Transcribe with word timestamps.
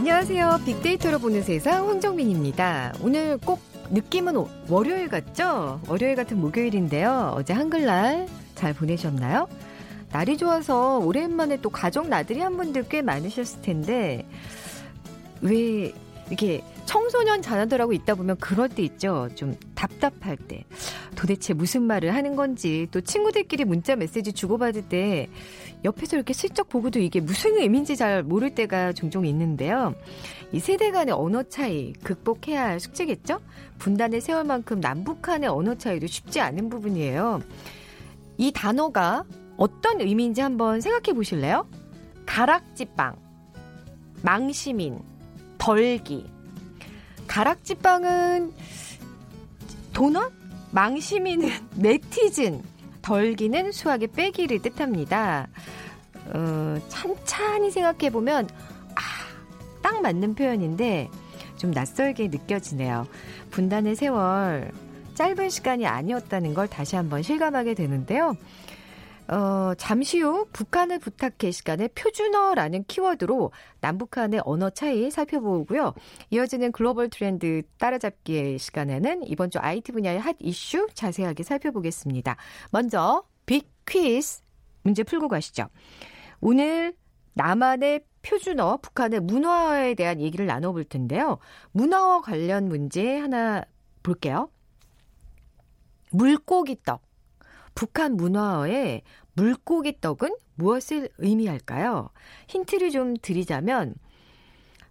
안녕하세요. 0.00 0.60
빅데이터로 0.64 1.18
보는 1.18 1.42
세상 1.42 1.86
황정민입니다. 1.86 2.94
오늘 3.02 3.36
꼭 3.36 3.60
느낌은 3.90 4.34
월요일 4.66 5.08
같죠? 5.10 5.78
월요일 5.88 6.16
같은 6.16 6.40
목요일인데요. 6.40 7.34
어제 7.36 7.52
한글날 7.52 8.26
잘 8.54 8.72
보내셨나요? 8.72 9.46
날이 10.10 10.38
좋아서 10.38 11.00
오랜만에 11.00 11.58
또 11.60 11.68
가족 11.68 12.08
나들이 12.08 12.40
한 12.40 12.56
분들 12.56 12.88
꽤 12.88 13.02
많으셨을 13.02 13.60
텐데 13.60 14.26
왜 15.42 15.92
이렇게 16.28 16.64
청소년 16.86 17.42
자녀들하고 17.42 17.92
있다 17.92 18.14
보면 18.14 18.38
그럴 18.38 18.70
때 18.70 18.82
있죠. 18.82 19.28
좀 19.34 19.54
답답할 19.74 20.38
때. 20.38 20.64
도대체 21.14 21.52
무슨 21.52 21.82
말을 21.82 22.14
하는 22.14 22.36
건지 22.36 22.88
또 22.90 23.02
친구들끼리 23.02 23.66
문자 23.66 23.96
메시지 23.96 24.32
주고받을 24.32 24.88
때 24.88 25.28
옆에서 25.84 26.16
이렇게 26.16 26.32
슬쩍 26.32 26.68
보고도 26.68 26.98
이게 26.98 27.20
무슨 27.20 27.56
의미인지 27.56 27.96
잘 27.96 28.22
모를 28.22 28.54
때가 28.54 28.92
종종 28.92 29.24
있는데요. 29.26 29.94
이 30.52 30.60
세대 30.60 30.90
간의 30.90 31.14
언어 31.14 31.42
차이 31.42 31.92
극복해야 32.04 32.64
할 32.64 32.80
숙제겠죠? 32.80 33.40
분단의 33.78 34.20
세월만큼 34.20 34.80
남북 34.80 35.28
한의 35.28 35.48
언어 35.48 35.74
차이도 35.74 36.06
쉽지 36.06 36.40
않은 36.40 36.68
부분이에요. 36.68 37.40
이 38.36 38.52
단어가 38.52 39.24
어떤 39.56 40.00
의미인지 40.00 40.40
한번 40.40 40.80
생각해 40.80 41.14
보실래요? 41.14 41.66
가락지빵, 42.26 43.16
망시민, 44.22 44.98
덜기. 45.58 46.26
가락지빵은 47.26 48.52
도넛? 49.92 50.32
망시민은 50.72 51.48
네티즌. 51.76 52.62
덜기는 53.02 53.72
수학의 53.72 54.08
빼기를 54.08 54.62
뜻합니다. 54.62 55.48
어, 56.34 56.76
찬찬히 56.88 57.70
생각해보면, 57.70 58.48
아, 58.94 59.00
딱 59.82 60.00
맞는 60.00 60.34
표현인데, 60.34 61.08
좀 61.56 61.70
낯설게 61.72 62.28
느껴지네요. 62.28 63.06
분단의 63.50 63.96
세월, 63.96 64.70
짧은 65.14 65.50
시간이 65.50 65.86
아니었다는 65.86 66.54
걸 66.54 66.68
다시 66.68 66.96
한번 66.96 67.22
실감하게 67.22 67.74
되는데요. 67.74 68.36
어, 69.30 69.74
잠시 69.76 70.20
후 70.20 70.48
북한을 70.52 70.98
부탁해 70.98 71.52
시간에 71.52 71.86
표준어라는 71.88 72.84
키워드로 72.84 73.52
남북한의 73.80 74.42
언어 74.44 74.70
차이 74.70 75.08
살펴보고요. 75.08 75.94
이어지는 76.30 76.72
글로벌 76.72 77.08
트렌드 77.08 77.62
따라잡기의 77.78 78.58
시간에는 78.58 79.22
이번 79.28 79.50
주 79.50 79.60
IT 79.60 79.92
분야의 79.92 80.18
핫 80.18 80.34
이슈 80.40 80.88
자세하게 80.94 81.44
살펴보겠습니다. 81.44 82.36
먼저 82.72 83.22
빅 83.46 83.70
퀴즈 83.86 84.42
문제 84.82 85.04
풀고 85.04 85.28
가시죠. 85.28 85.68
오늘 86.40 86.94
남한의 87.34 88.04
표준어, 88.22 88.78
북한의 88.78 89.20
문화에 89.20 89.94
대한 89.94 90.20
얘기를 90.20 90.44
나눠볼 90.46 90.84
텐데요. 90.84 91.38
문화와 91.70 92.20
관련 92.22 92.68
문제 92.68 93.16
하나 93.16 93.62
볼게요. 94.02 94.50
물고기 96.10 96.82
떡. 96.82 97.09
북한 97.74 98.16
문화어의 98.16 99.02
물고기 99.34 100.00
떡은 100.00 100.36
무엇을 100.54 101.08
의미할까요? 101.18 102.10
힌트를 102.48 102.90
좀 102.90 103.16
드리자면 103.16 103.94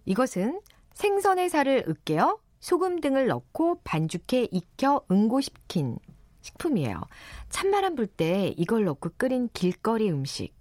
이것은 0.04 0.60
생선의 0.94 1.48
살을 1.50 1.84
으깨어 1.88 2.38
소금 2.60 3.00
등을 3.00 3.26
넣고 3.28 3.80
반죽해 3.84 4.48
익혀 4.50 5.02
응고시킨 5.10 5.98
식품이에요. 6.42 7.00
찬바람 7.48 7.94
불 7.94 8.06
때 8.06 8.54
이걸 8.56 8.84
넣고 8.84 9.10
끓인 9.16 9.48
길거리 9.52 10.10
음식 10.10 10.54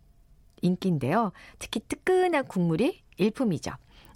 인기인데요. 0.61 1.31
특히 1.57 1.79
뜨끈한 1.79 2.47
국물이 2.47 3.01
일품이죠. 3.17 3.71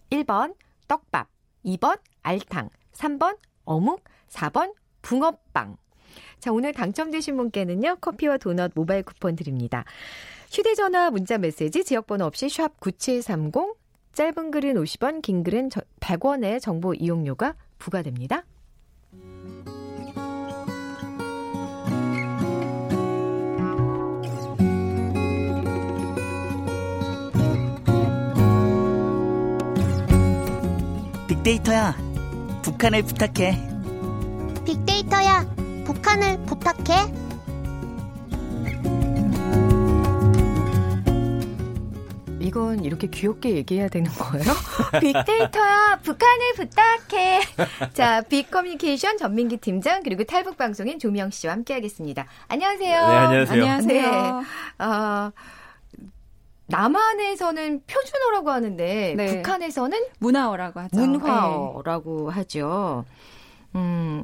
1번 0.09 0.56
떡밥, 0.88 1.27
2번 1.66 2.00
알탕, 2.22 2.69
3번 2.94 3.38
어묵, 3.66 4.03
4번 4.29 4.73
붕어빵. 5.01 5.77
자, 6.43 6.51
오늘 6.51 6.73
당첨되신 6.73 7.37
분께는요, 7.37 7.99
커피와 8.01 8.35
도넛 8.35 8.73
모바일 8.75 9.03
쿠폰 9.03 9.37
드립니다. 9.37 9.85
휴대전화 10.51 11.09
문자 11.09 11.37
메시지 11.37 11.85
지역번호 11.85 12.25
없이 12.25 12.49
샵 12.49 12.81
9730, 12.81 13.77
짧은 14.11 14.51
글은 14.51 14.73
50원, 14.73 15.21
긴 15.21 15.45
글은 15.45 15.69
100원의 16.01 16.59
정보 16.59 16.93
이용료가 16.93 17.55
부과됩니다. 17.77 18.43
빅데이터야, 31.29 31.95
북한을 32.63 33.03
부탁해. 33.03 33.72
북한을 36.13 36.38
부탁해. 36.46 37.13
이건 42.40 42.84
이렇게 42.84 43.07
귀엽게 43.07 43.56
얘기해야 43.56 43.88
되는 43.88 44.12
거예요? 44.12 44.46
빅데이터야, 45.01 46.00
북한을 46.03 46.53
부탁해. 46.56 47.41
자, 47.94 48.22
빅커뮤니케이션 48.22 49.18
전민기 49.18 49.57
팀장 49.57 50.03
그리고 50.03 50.24
탈북 50.24 50.57
방송인 50.57 51.00
조명 51.00 51.31
씨와 51.31 51.53
함께하겠습니다. 51.53 52.28
안녕하세요. 52.47 53.07
네, 53.07 53.16
안녕하세요. 53.16 53.63
안녕하세요. 53.63 54.12
네. 54.12 54.84
어, 54.85 55.31
남한에서는 56.68 57.84
표준어라고 57.88 58.51
하는데 58.51 59.16
네. 59.18 59.25
북한에서는 59.25 59.97
문화어라고 60.19 60.80
하죠. 60.81 60.95
문화어라고 60.95 62.30
네. 62.30 62.35
하죠. 62.35 63.06
음, 63.75 64.24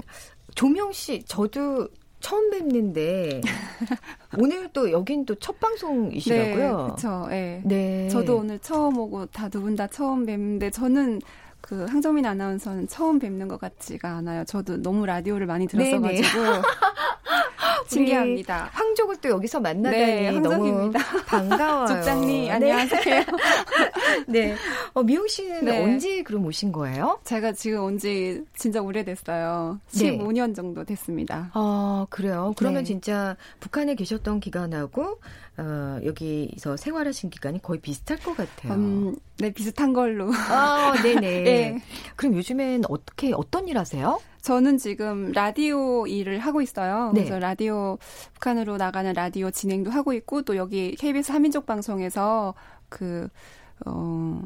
조명 0.59 0.91
씨, 0.91 1.23
저도 1.23 1.87
처음 2.19 2.49
뵙는데 2.51 3.39
오늘 4.37 4.67
또 4.73 4.91
여긴 4.91 5.25
또 5.25 5.33
첫 5.35 5.57
방송이시라고요? 5.57 6.53
네, 6.53 6.83
그렇죠. 6.83 7.27
네. 7.29 7.61
네. 7.63 8.09
저도 8.09 8.35
오늘 8.39 8.59
처음 8.59 8.97
오고 8.97 9.27
다 9.27 9.47
두 9.47 9.61
분 9.61 9.77
다 9.77 9.87
처음 9.87 10.25
뵙는데 10.25 10.69
저는 10.69 11.21
그 11.61 11.85
황정민 11.85 12.25
아나운서는 12.25 12.89
처음 12.89 13.19
뵙는 13.19 13.47
것 13.47 13.57
같지가 13.61 14.09
않아요. 14.17 14.43
저도 14.43 14.81
너무 14.81 15.05
라디오를 15.05 15.47
많이 15.47 15.65
들었어가지고 15.65 16.27
신기합니다. 17.87 18.69
황족을 18.73 19.15
또 19.17 19.29
여기서 19.29 19.61
만나다니 19.61 20.03
네, 20.05 20.27
황족입니다. 20.29 20.99
너무 20.99 21.23
반가워요. 21.25 21.87
족장님 22.03 22.43
네. 22.43 22.51
안녕하세요. 22.51 23.23
네. 24.27 24.55
어, 24.99 25.03
미용 25.03 25.27
씨는 25.27 25.65
네. 25.65 25.83
언제 25.83 26.21
그럼 26.23 26.45
오신 26.45 26.71
거예요? 26.71 27.19
제가 27.23 27.53
지금 27.53 27.83
온 27.83 27.97
지 27.99 28.43
진짜 28.55 28.81
오래됐어요. 28.81 29.79
15년 29.91 30.55
정도 30.55 30.83
됐습니다. 30.83 31.49
아 31.53 32.05
그래요. 32.09 32.53
그러면 32.57 32.83
네. 32.83 32.87
진짜 32.87 33.35
북한에 33.59 33.95
계셨던 33.95 34.39
기간하고 34.39 35.19
어, 35.57 35.99
여기서 36.05 36.77
생활하신 36.77 37.29
기간이 37.29 37.61
거의 37.61 37.81
비슷할 37.81 38.19
것 38.23 38.35
같아요. 38.37 38.73
음, 38.73 39.15
네, 39.39 39.51
비슷한 39.51 39.91
걸로. 39.91 40.31
아, 40.33 40.93
네네. 41.03 41.19
네. 41.43 41.81
그럼 42.15 42.35
요즘엔 42.35 42.83
어떻게, 42.87 43.33
어떤 43.33 43.67
일 43.67 43.77
하세요? 43.77 44.21
저는 44.41 44.77
지금 44.77 45.33
라디오 45.33 46.07
일을 46.07 46.39
하고 46.39 46.61
있어요. 46.61 47.11
네. 47.13 47.25
그래서 47.25 47.39
라디오, 47.39 47.97
북한으로 48.35 48.77
나가는 48.77 49.11
라디오 49.11 49.51
진행도 49.51 49.91
하고 49.91 50.13
있고, 50.13 50.43
또 50.43 50.55
여기 50.55 50.95
KBS 50.95 51.33
한민족 51.33 51.65
방송에서 51.65 52.53
그, 52.87 53.27
어, 53.85 54.41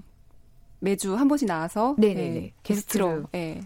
매주 0.83 1.15
한 1.15 1.27
번씩 1.29 1.47
나와서. 1.47 1.95
네, 1.97 2.51
게스트로 2.61 3.23
네, 3.31 3.61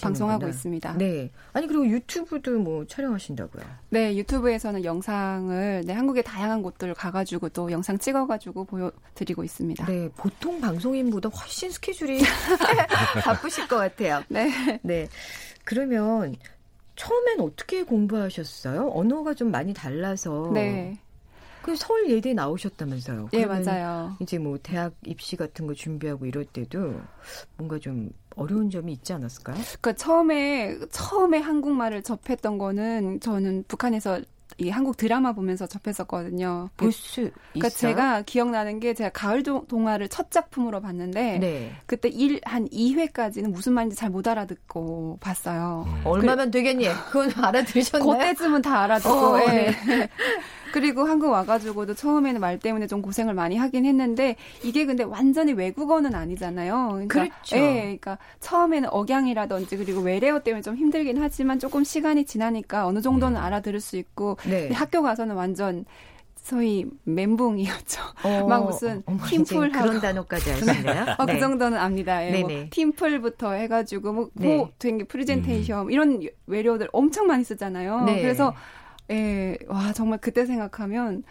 방송하고 0.00 0.48
있습니다. 0.48 0.94
네. 0.96 1.30
아니 1.52 1.66
그리고 1.66 1.86
유튜브도 1.86 2.58
뭐 2.58 2.86
촬영하신다고요? 2.86 3.62
네, 3.90 4.16
유튜브에서는 4.16 4.82
영상을 4.82 5.82
네, 5.84 5.92
한국의 5.92 6.24
다양한 6.24 6.62
곳들 6.62 6.94
가가지고 6.94 7.50
또 7.50 7.70
영상 7.70 7.98
찍어가지고 7.98 8.64
보여드리고 8.64 9.44
있습니다. 9.44 9.84
네, 9.84 10.08
보통 10.16 10.58
방송인보다 10.60 11.28
훨씬 11.28 11.70
스케줄이 11.70 12.20
바쁘실 13.22 13.68
것 13.68 13.76
같아요. 13.76 14.22
네. 14.28 14.50
네. 14.82 15.08
그러면 15.64 16.34
처음엔 16.96 17.40
어떻게 17.40 17.82
공부하셨어요? 17.82 18.90
언어가 18.94 19.34
좀 19.34 19.50
많이 19.50 19.74
달라서. 19.74 20.52
네. 20.54 20.96
그 21.66 21.74
서울 21.74 22.08
예대 22.08 22.32
나오셨다면서요? 22.32 23.30
네, 23.32 23.44
맞아요. 23.44 24.16
이제 24.20 24.38
뭐 24.38 24.56
대학 24.62 24.94
입시 25.04 25.34
같은 25.34 25.66
거 25.66 25.74
준비하고 25.74 26.24
이럴 26.26 26.44
때도 26.44 27.00
뭔가 27.56 27.76
좀 27.80 28.08
어려운 28.36 28.70
점이 28.70 28.92
있지 28.92 29.12
않았을까요? 29.12 29.56
그러니까 29.56 29.92
처음에 29.94 30.78
처음에 30.92 31.38
한국말을 31.38 32.04
접했던 32.04 32.58
거는 32.58 33.18
저는 33.18 33.64
북한에서 33.66 34.20
이 34.58 34.70
한국 34.70 34.96
드라마 34.96 35.32
보면서 35.32 35.66
접했었거든요. 35.66 36.70
볼수 36.76 37.32
그러니까 37.52 37.68
제가 37.68 38.22
기억나는 38.22 38.78
게 38.78 38.94
제가 38.94 39.10
가을 39.10 39.42
동화를 39.42 40.08
첫 40.08 40.30
작품으로 40.30 40.80
봤는데 40.80 41.38
네. 41.40 41.72
그때 41.86 42.08
1, 42.08 42.40
한 42.44 42.68
2회까지는 42.68 43.50
무슨 43.50 43.72
말인지 43.74 43.96
잘 43.96 44.08
못 44.08 44.28
알아듣고 44.28 45.18
봤어요. 45.20 45.84
음. 45.88 46.02
얼마면 46.06 46.52
되겠니? 46.52 46.86
그건 47.10 47.32
알아들으셨나요? 47.36 48.18
그때쯤은 48.18 48.62
다 48.62 48.82
알아듣고. 48.84 49.10
어, 49.10 49.36
네. 49.48 49.72
그리고 50.76 51.04
한국 51.04 51.30
와가지고도 51.30 51.94
처음에는 51.94 52.38
말 52.38 52.58
때문에 52.58 52.86
좀 52.86 53.00
고생을 53.00 53.32
많이 53.32 53.56
하긴 53.56 53.86
했는데 53.86 54.36
이게 54.62 54.84
근데 54.84 55.04
완전히 55.04 55.54
외국어는 55.54 56.14
아니잖아요. 56.14 56.88
그러니까, 57.08 57.22
그렇죠. 57.22 57.56
예, 57.56 57.80
그러니까 57.80 58.18
처음에는 58.40 58.90
억양이라든지 58.92 59.78
그리고 59.78 60.02
외래어 60.02 60.40
때문에 60.40 60.60
좀 60.60 60.76
힘들긴 60.76 61.16
하지만 61.16 61.58
조금 61.58 61.82
시간이 61.82 62.26
지나니까 62.26 62.86
어느 62.86 63.00
정도는 63.00 63.38
음. 63.38 63.42
알아들을 63.42 63.80
수 63.80 63.96
있고 63.96 64.36
네. 64.46 64.68
학교 64.70 65.00
가서는 65.00 65.34
완전 65.34 65.86
소위 66.34 66.84
멘붕이었죠. 67.04 68.02
어, 68.24 68.44
막 68.46 68.66
무슨 68.66 69.02
팀플 69.30 69.70
그런 69.70 69.98
단어까지 69.98 70.50
하시네요. 70.50 71.06
어, 71.16 71.24
그 71.24 71.30
네. 71.30 71.34
그 71.36 71.40
정도는 71.40 71.78
압니다. 71.78 72.22
예, 72.22 72.42
뭐 72.42 72.50
팀플부터 72.68 73.52
해가지고 73.52 74.12
뭐, 74.12 74.28
네. 74.34 74.54
뭐 74.54 74.68
되게 74.78 75.04
프리젠테이션 75.04 75.86
음. 75.86 75.90
이런 75.90 76.20
외래어들 76.46 76.90
엄청 76.92 77.28
많이 77.28 77.44
쓰잖아요. 77.44 78.04
네. 78.04 78.20
그래서 78.20 78.52
예, 79.10 79.56
와 79.68 79.92
정말 79.92 80.18
그때 80.20 80.46
생각하면 80.46 81.22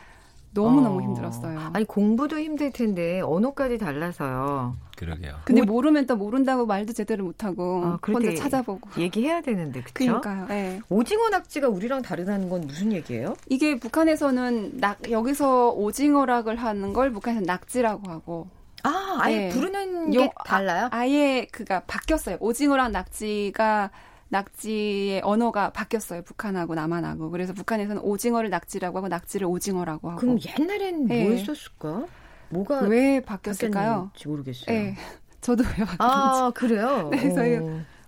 너무너무 0.55 0.99
어. 0.99 1.01
힘들었어요. 1.01 1.71
아니 1.73 1.85
공부도 1.85 2.39
힘들 2.39 2.71
텐데 2.71 3.19
언어까지 3.21 3.77
달라서요. 3.77 4.77
그러게요. 4.97 5.35
근데 5.43 5.61
오, 5.61 5.65
모르면 5.65 6.07
또 6.07 6.15
모른다고 6.15 6.65
말도 6.65 6.93
제대로 6.93 7.25
못하고 7.25 7.81
아, 7.85 7.99
혼자 8.07 8.33
찾아보고 8.33 8.89
얘기해야 8.97 9.41
되는데 9.41 9.81
그쵸? 9.81 9.93
그러니까요. 10.21 10.45
네. 10.47 10.79
오징어 10.87 11.27
낙지가 11.29 11.67
우리랑 11.67 12.01
다르다는 12.01 12.47
건 12.47 12.61
무슨 12.61 12.93
얘기예요? 12.93 13.35
이게 13.49 13.77
북한에서는 13.77 14.77
낙 14.79 15.11
여기서 15.11 15.71
오징어락을 15.71 16.55
하는 16.55 16.93
걸 16.93 17.11
북한에서 17.11 17.45
낙지라고 17.45 18.09
하고 18.09 18.47
아 18.83 19.17
아예 19.19 19.37
네. 19.37 19.49
부르는 19.49 20.11
게 20.11 20.31
아, 20.35 20.43
달라요? 20.43 20.85
아, 20.85 20.99
아예 20.99 21.47
그가 21.51 21.81
바뀌었어요. 21.81 22.37
오징어랑 22.39 22.93
낙지가 22.93 23.91
낙지의 24.29 25.21
언어가 25.23 25.69
바뀌었어요. 25.71 26.23
북한하고 26.23 26.75
남한하고. 26.75 27.29
그래서 27.29 27.53
북한에서는 27.53 28.01
오징어를 28.01 28.49
낙지라고 28.49 28.97
하고 28.97 29.07
낙지를 29.07 29.47
오징어라고 29.47 30.09
하고. 30.11 30.19
그럼 30.19 30.39
옛날엔 30.59 31.07
네. 31.07 31.23
뭐였었을까? 31.23 32.05
뭐가 32.49 32.81
왜 32.81 33.21
바뀌었을까요? 33.21 34.11
모르겠어요. 34.25 34.65
네. 34.67 34.95
저도 35.41 35.63
왜 35.63 35.85
바뀌었는지. 35.85 35.97
아, 35.99 36.51
그래요? 36.55 37.09
네, 37.13 37.33
저희 37.33 37.59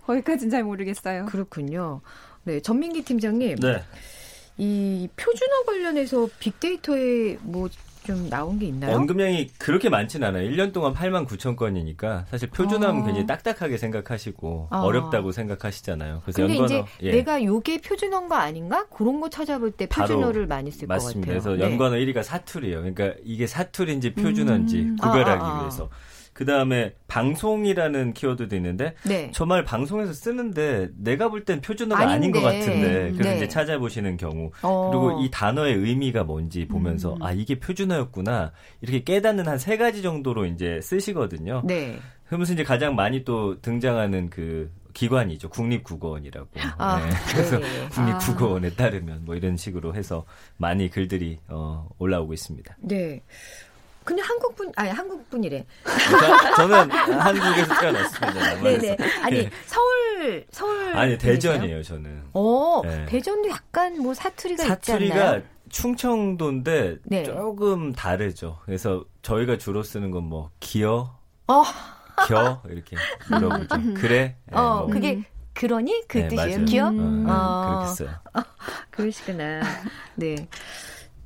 거기까지는 0.06 0.50
잘 0.50 0.64
모르겠어요. 0.64 1.26
그렇군요. 1.26 2.00
네, 2.44 2.60
전민기 2.60 3.02
팀장님. 3.02 3.56
네. 3.56 3.82
이 4.56 5.08
표준어 5.16 5.62
관련해서 5.64 6.28
빅데이터에 6.40 7.38
뭐 7.42 7.68
좀 8.08 8.30
나온 8.30 8.58
게 8.58 8.64
있나요? 8.64 8.96
언급량이 8.96 9.50
그렇게 9.58 9.90
많진 9.90 10.24
않아요. 10.24 10.48
1년 10.48 10.72
동안 10.72 10.94
8만 10.94 11.26
9천 11.26 11.56
건이니까 11.56 12.24
사실 12.30 12.48
표준어는 12.48 13.02
아. 13.02 13.04
굉장히 13.04 13.26
딱딱하게 13.26 13.76
생각하시고 13.76 14.68
아. 14.70 14.80
어렵다고 14.80 15.30
생각하시잖아요. 15.30 16.22
그래서 16.24 16.38
근데 16.38 16.54
연관어, 16.54 16.64
이제 16.64 16.84
예. 17.02 17.10
내가 17.12 17.44
요게 17.44 17.82
표준어인가 17.82 18.40
아닌가? 18.40 18.86
그런 18.86 19.20
거 19.20 19.28
찾아볼 19.28 19.72
때 19.72 19.84
표준어를 19.86 20.46
많이 20.46 20.70
쓸 20.70 20.88
것 20.88 20.94
같아요. 20.94 21.04
맞습니다. 21.06 21.32
그래서 21.32 21.50
네. 21.50 21.60
연관어 21.64 21.96
1위가 21.96 22.22
사투리예요. 22.22 22.78
그러니까 22.78 23.12
이게 23.24 23.46
사투리인지 23.46 24.14
표준어인지 24.14 24.78
음. 24.78 24.96
구별하기 24.96 25.42
아, 25.42 25.46
아, 25.46 25.58
아. 25.58 25.60
위해서. 25.60 25.90
그 26.38 26.44
다음에 26.44 26.94
방송이라는 27.08 28.14
키워드도 28.14 28.54
있는데 28.54 28.94
네. 29.04 29.28
저말 29.32 29.64
방송에서 29.64 30.12
쓰는데 30.12 30.88
내가 30.96 31.30
볼 31.30 31.44
땐 31.44 31.60
표준어가 31.60 32.00
아닌데. 32.00 32.14
아닌 32.14 32.30
것 32.30 32.40
같은데 32.42 33.10
그래서 33.10 33.30
네. 33.30 33.36
이제 33.38 33.48
찾아보시는 33.48 34.16
경우 34.18 34.52
어. 34.62 34.88
그리고 34.92 35.20
이 35.20 35.30
단어의 35.32 35.74
의미가 35.74 36.22
뭔지 36.22 36.68
보면서 36.68 37.14
음. 37.14 37.22
아 37.24 37.32
이게 37.32 37.58
표준어였구나 37.58 38.52
이렇게 38.82 39.02
깨닫는 39.02 39.48
한 39.48 39.58
세 39.58 39.76
가지 39.76 40.00
정도로 40.02 40.44
이제 40.46 40.80
쓰시거든요. 40.80 41.62
네. 41.64 41.98
그러면서 42.26 42.52
이제 42.52 42.62
가장 42.62 42.94
많이 42.94 43.24
또 43.24 43.60
등장하는 43.60 44.30
그 44.30 44.70
기관이죠. 44.92 45.48
국립국어원이라고. 45.50 46.48
아, 46.78 47.00
네. 47.04 47.10
그래서 47.32 47.58
네. 47.58 47.88
국립국어원에 47.90 48.70
따르면 48.70 49.24
뭐 49.24 49.34
이런 49.34 49.56
식으로 49.56 49.94
해서 49.94 50.24
많이 50.56 50.88
글들이 50.90 51.38
어, 51.48 51.88
올라오고 51.98 52.32
있습니다. 52.32 52.76
네. 52.82 53.22
근데 54.08 54.22
한국 54.22 54.56
분, 54.56 54.72
아니 54.74 54.88
한국 54.88 55.28
분이래. 55.28 55.66
저는 56.56 56.90
한국에서 56.90 57.78
태어났습니다. 57.78 58.54
네네. 58.64 58.96
아니 59.22 59.36
네. 59.44 59.50
서울 59.66 60.46
서울. 60.50 60.96
아니 60.96 61.18
대전이에요 61.18 61.82
저는. 61.82 62.22
어 62.32 62.80
네. 62.86 63.04
대전도 63.04 63.50
약간 63.50 64.00
뭐 64.00 64.14
사투리가, 64.14 64.64
사투리가 64.64 65.14
있지 65.14 65.20
않나요? 65.26 65.42
충청도인데 65.68 66.96
네. 67.04 67.24
조금 67.24 67.92
다르죠. 67.92 68.60
그래서 68.64 69.04
저희가 69.20 69.58
주로 69.58 69.82
쓰는 69.82 70.10
건 70.10 70.24
뭐 70.24 70.50
기어, 70.58 71.14
어. 71.48 71.62
겨 72.26 72.62
이렇게 72.70 72.96
물어보죠. 73.28 73.68
그래. 73.94 74.36
네, 74.46 74.56
어 74.56 74.78
뭐. 74.78 74.86
그게 74.86 75.22
그러니 75.52 76.04
그 76.08 76.16
네, 76.16 76.28
뜻이에요. 76.28 76.64
기어. 76.64 76.88
음, 76.88 77.26
어. 77.28 77.62
그렇게 77.66 77.94
써요. 77.94 78.16
어, 78.32 78.40
그러시구나. 78.90 79.60
네. 80.14 80.48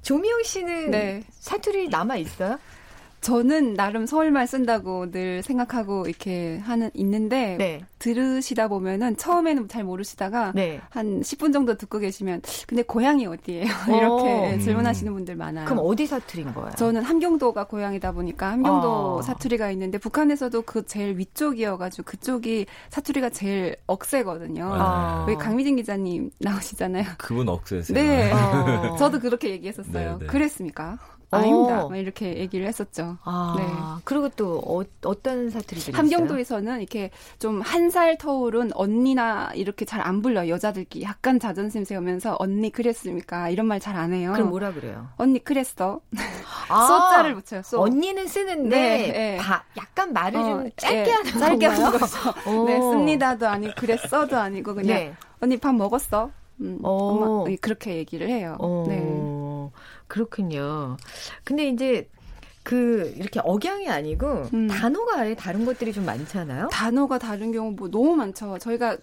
조미영 0.03 0.43
씨는 0.43 0.91
네. 0.91 1.23
사투리 1.41 1.89
남아 1.89 2.17
있어요? 2.17 2.59
저는 3.23 3.75
나름 3.75 4.05
서울말 4.05 4.49
쓴다고 4.49 5.11
늘 5.13 5.43
생각하고 5.43 6.07
이렇게 6.07 6.59
하는 6.59 6.91
있는데 6.95 7.57
네. 7.57 7.85
들으시다 8.01 8.67
보면은 8.67 9.17
처음에는 9.17 9.69
잘 9.69 9.85
모르시다가 9.85 10.51
네. 10.57 10.81
한 10.91 11.21
10분 11.21 11.53
정도 11.53 11.77
듣고 11.77 12.01
계시면 12.01 12.43
근데 12.67 12.83
고향이 12.83 13.27
어디예요? 13.27 13.65
이렇게 13.97 14.55
음. 14.55 14.61
질문하시는 14.61 15.13
분들 15.13 15.37
많아요. 15.37 15.67
그럼 15.67 15.85
어디 15.87 16.07
사투리인 16.07 16.53
거예요? 16.53 16.73
저는 16.73 17.03
함경도가 17.03 17.65
고향이다 17.65 18.11
보니까 18.11 18.51
함경도 18.51 19.19
아. 19.21 19.23
사투리가 19.23 19.71
있는데 19.71 19.99
북한에서도 19.99 20.63
그 20.63 20.85
제일 20.85 21.17
위쪽이어 21.17 21.77
가지고 21.79 22.05
그쪽이 22.07 22.67
사투리가 22.91 23.31
제일 23.31 23.77
억세거든요. 23.87 24.69
아. 24.75 25.27
여기 25.29 25.39
강미진 25.39 25.77
기자님 25.77 26.31
나오시잖아요. 26.39 27.05
그분 27.19 27.49
억세세요. 27.49 27.97
네, 27.97 28.33
어. 28.33 28.97
저도 28.97 29.21
그렇게 29.21 29.51
얘기했었어요. 29.51 30.19
네, 30.19 30.19
네. 30.19 30.27
그랬습니까? 30.27 30.99
아닙니다. 31.37 31.87
어. 31.87 31.95
이렇게 31.97 32.39
얘기를 32.39 32.67
했었죠. 32.67 33.17
아, 33.25 33.55
네. 33.59 33.65
그리고 34.05 34.29
또 34.31 34.59
어, 34.67 34.83
떤 35.23 35.51
사투리들이 35.51 35.97
함경도에서는 35.97 36.79
이렇게 36.81 37.11
좀 37.39 37.61
한 37.63 37.91
살 37.91 38.17
터울은 38.19 38.71
언니나 38.75 39.51
이렇게 39.55 39.85
잘 39.85 40.01
안 40.03 40.23
불러요. 40.23 40.49
여자들끼리 40.49 41.05
약간 41.05 41.39
자존심 41.41 41.85
세우면서 41.85 42.37
언니 42.39 42.71
그랬습니까? 42.71 43.49
이런 43.51 43.67
말 43.67 43.79
잘 43.81 43.97
안 43.97 44.13
해요. 44.13 44.33
그럼 44.35 44.51
뭐라 44.51 44.73
그래요? 44.73 45.09
언니 45.17 45.43
그랬어. 45.43 46.01
아, 46.69 46.87
쏘자를 46.87 47.35
붙여요. 47.35 47.63
쏘. 47.63 47.81
언니는 47.83 48.27
쓰는데 48.27 48.77
네, 48.77 49.13
네. 49.13 49.37
바, 49.39 49.63
약간 49.77 50.13
말을 50.13 50.41
어, 50.41 50.45
좀 50.45 50.71
짧게 50.77 51.03
네, 51.05 51.11
하는 51.13 51.33
짧게 51.39 51.67
하는 51.67 51.91
거죠. 51.99 52.07
네, 52.67 52.81
씁니다도 52.81 53.47
아니고 53.49 53.73
그랬어도 53.77 54.37
아니고 54.37 54.75
그냥 54.75 54.97
네. 54.97 55.15
언니 55.41 55.57
밥 55.57 55.75
먹었어. 55.75 56.31
음, 56.61 56.79
엄마 56.83 57.45
그렇게 57.61 57.97
얘기를 57.97 58.29
해요. 58.29 58.57
어. 58.61 58.85
네. 58.87 58.97
그렇군요. 60.13 60.99
근데 61.43 61.69
이제 61.71 62.07
그 62.63 63.15
이렇게 63.17 63.41
억양이 63.43 63.89
아니고 63.89 64.43
음. 64.53 64.69
단어가 64.69 65.21
아예 65.21 65.35
다른 65.35 65.65
것들이 65.65 65.91
좀 65.95 66.05
많잖아요. 66.05 66.69
단어가 66.71 67.19
다른 67.19 67.51
경우 67.51 67.73
뭐 67.73 67.89
너무 67.91 68.15
많죠. 68.15 68.59
저희가 68.59 68.99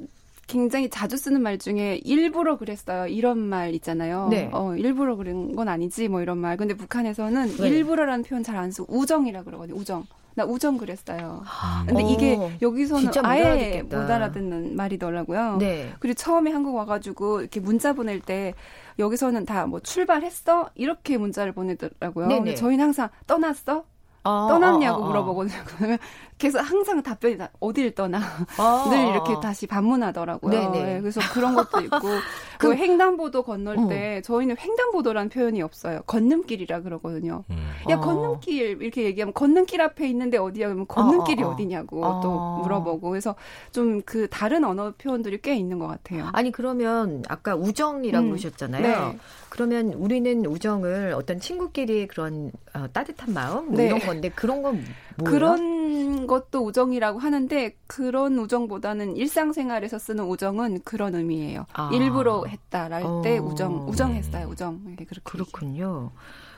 굉장히 0.45 0.87
자주 0.89 1.17
쓰는 1.17 1.41
말 1.41 1.57
중에 1.57 1.99
일부러 2.03 2.57
그랬어요. 2.59 3.07
이런 3.07 3.39
말 3.39 3.73
있잖아요. 3.73 4.27
네. 4.29 4.49
어, 4.53 4.75
일부러 4.75 5.15
그런 5.15 5.55
건 5.55 5.67
아니지 5.67 6.07
뭐 6.09 6.21
이런 6.21 6.37
말. 6.37 6.57
근데 6.57 6.75
북한에서는 6.75 7.57
네. 7.57 7.67
일부러라는 7.67 8.23
표현 8.23 8.43
잘 8.43 8.55
안 8.57 8.69
쓰고 8.71 8.95
우정이라 8.95 9.43
그러거든요. 9.43 9.75
우정. 9.79 10.05
나 10.35 10.45
우정 10.45 10.77
그랬어요. 10.77 11.43
음. 11.81 11.87
근데 11.87 12.03
이게 12.03 12.35
어, 12.35 12.51
여기서는 12.61 13.11
아예 13.23 13.81
못 13.81 13.95
알아듣는 13.95 14.75
말이더라고요. 14.75 15.57
네. 15.57 15.91
그리고 15.99 16.13
처음에 16.13 16.51
한국 16.51 16.75
와가지고 16.75 17.41
이렇게 17.41 17.59
문자 17.59 17.93
보낼 17.93 18.21
때 18.21 18.53
여기서는 18.99 19.45
다 19.45 19.65
뭐 19.65 19.79
출발했어 19.79 20.69
이렇게 20.75 21.17
문자를 21.17 21.51
보내더라고요. 21.53 22.27
네네. 22.27 22.39
근데 22.39 22.55
저희는 22.55 22.83
항상 22.85 23.09
떠났어 23.27 23.85
어, 24.23 24.47
떠났냐고 24.49 25.01
어, 25.01 25.05
어, 25.05 25.07
물어보거든요. 25.07 25.57
그러면 25.77 25.97
계속 26.37 26.59
항상 26.59 27.03
답변이 27.03 27.37
다 27.37 27.49
어딜 27.59 27.93
떠나 27.93 28.19
어, 28.57 28.89
늘 28.89 29.09
이렇게 29.09 29.35
다시 29.41 29.67
반문하더라고요. 29.67 30.51
네네. 30.51 30.83
네, 30.83 31.01
그래서 31.01 31.21
그런 31.33 31.55
것도 31.55 31.81
있고 31.81 31.99
그 32.59 32.75
횡단보도 32.75 33.43
건널 33.43 33.77
어. 33.77 33.87
때 33.87 34.21
저희는 34.23 34.57
횡단보도라는 34.59 35.29
표현이 35.29 35.61
없어요. 35.61 36.01
건너길이라 36.07 36.81
그러거든요. 36.81 37.43
음. 37.49 37.69
야 37.89 37.95
어. 37.95 37.99
건너길 38.01 38.81
이렇게 38.81 39.03
얘기하면 39.03 39.33
건너길 39.33 39.81
앞에 39.81 40.07
있는데 40.09 40.37
어디야 40.37 40.67
그러면 40.67 40.87
건너길이 40.87 41.43
어, 41.43 41.55
디냐고 41.55 42.01
또 42.21 42.59
물어보고 42.63 43.09
그래서 43.09 43.35
좀 43.71 43.99
그 44.09 44.27
다른 44.29 44.63
언어 44.63 44.93
표현들이 44.97 45.39
꽤 45.41 45.55
있는 45.55 45.77
것 45.77 45.85
같아요. 45.85 46.29
아니 46.33 46.51
그러면 46.51 47.23
아까 47.27 47.55
우정이라고 47.55 48.25
음. 48.25 48.29
그러셨잖아요. 48.31 48.81
네. 48.81 49.19
그러면 49.49 49.93
우리는 49.93 50.45
우정을 50.45 51.13
어떤 51.15 51.39
친구끼리 51.39 52.07
그런 52.07 52.51
어, 52.73 52.87
따뜻한 52.91 53.33
마음 53.33 53.67
뭐 53.67 53.77
네. 53.77 53.85
이런 53.85 53.99
건데 54.13 54.29
그런 54.29 54.61
건 54.61 54.83
뭐예요? 55.17 55.31
그런 55.31 56.27
것도 56.27 56.65
우정이라고 56.65 57.19
하는데 57.19 57.75
그런 57.87 58.37
우정보다는 58.39 59.15
일상생활에서 59.17 59.99
쓰는 59.99 60.25
우정은 60.25 60.81
그런 60.83 61.15
의미예요. 61.15 61.65
아. 61.73 61.89
일부러 61.93 62.45
했다랄 62.45 63.03
어. 63.03 63.21
때 63.23 63.37
우정 63.37 63.87
우정했어요. 63.87 64.47
우정 64.47 64.81
이렇게 64.87 65.05
그렇게 65.05 65.21
그렇군요. 65.23 66.11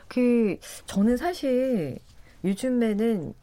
그 0.08 0.58
저는 0.86 1.18
사실 1.18 2.00
요즘에는 2.44 3.34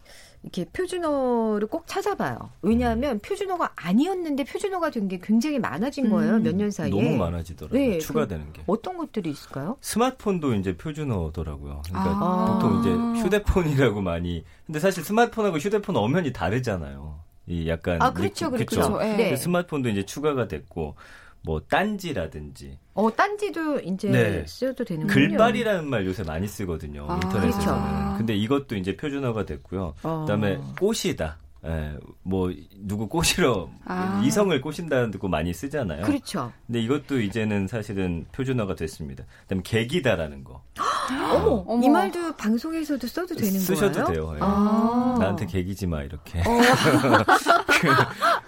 이렇게 0.42 0.64
표준어를 0.66 1.66
꼭 1.68 1.86
찾아봐요. 1.86 2.50
왜냐하면 2.62 3.18
표준어가 3.18 3.72
아니었는데 3.74 4.44
표준어가 4.44 4.90
된 4.90 5.08
게 5.08 5.18
굉장히 5.22 5.58
많아진 5.58 6.10
거예요. 6.10 6.34
음. 6.34 6.42
몇년 6.42 6.70
사이에. 6.70 6.90
너무 6.90 7.16
많아지더라고요. 7.16 7.78
네, 7.80 7.98
추가되는 7.98 8.46
그, 8.46 8.52
게. 8.52 8.62
어떤 8.66 8.96
것들이 8.98 9.30
있을까요? 9.30 9.76
스마트폰도 9.80 10.54
이제 10.54 10.76
표준어더라고요. 10.76 11.82
그러니까 11.88 12.10
아. 12.20 12.58
보통 12.60 12.80
이제 12.80 13.22
휴대폰이라고 13.22 14.00
많이. 14.02 14.44
근데 14.66 14.80
사실 14.80 15.02
스마트폰하고 15.02 15.58
휴대폰 15.58 15.96
어면이 15.96 16.32
다르잖아요. 16.32 17.20
이 17.46 17.68
약간 17.68 18.02
아 18.02 18.12
그렇죠, 18.12 18.50
그렇죠. 18.50 18.66
그렇죠. 18.76 18.98
네. 18.98 19.34
스마트폰도 19.34 19.88
이제 19.88 20.04
추가가 20.04 20.46
됐고 20.46 20.96
뭐 21.42 21.60
딴지라든지. 21.68 22.78
어, 22.94 23.10
딴지도 23.14 23.80
이제 23.80 24.08
네. 24.10 24.44
써도 24.46 24.84
되는군요. 24.84 25.12
글발이라는 25.12 25.88
말 25.88 26.04
요새 26.06 26.22
많이 26.24 26.46
쓰거든요. 26.48 27.06
아, 27.08 27.14
인터넷에서는. 27.22 27.64
그렇죠. 27.64 28.14
근데 28.18 28.34
이것도 28.34 28.76
이제 28.76 28.96
표준어가 28.96 29.44
됐고요. 29.44 29.94
어. 30.02 30.20
그다음에 30.26 30.58
꽃이다. 30.78 31.38
예, 31.64 31.96
뭐 32.22 32.52
누구 32.76 33.08
꼬시러 33.08 33.68
아. 33.84 34.22
이성을 34.24 34.60
꼬신다는 34.60 35.10
듣고 35.10 35.28
많이 35.28 35.52
쓰잖아요. 35.52 36.04
그렇죠. 36.04 36.52
근데 36.66 36.80
이것도 36.80 37.20
이제는 37.20 37.66
사실은 37.66 38.26
표준어가 38.32 38.76
됐습니다. 38.76 39.24
그다음 39.42 39.58
에 39.58 39.62
계기다라는 39.64 40.44
거. 40.44 40.62
어머, 41.32 41.64
어머, 41.66 41.84
이 41.84 41.88
말도 41.88 42.36
방송에서도 42.36 43.06
써도 43.06 43.34
되는 43.34 43.58
쓰셔도 43.58 43.80
거예요? 43.80 43.92
쓰셔도 43.92 44.12
돼요. 44.12 44.32
예. 44.36 44.38
아. 44.40 45.16
나한테 45.18 45.46
계기지 45.46 45.86
마 45.86 46.02
이렇게. 46.02 46.40
어. 46.40 46.44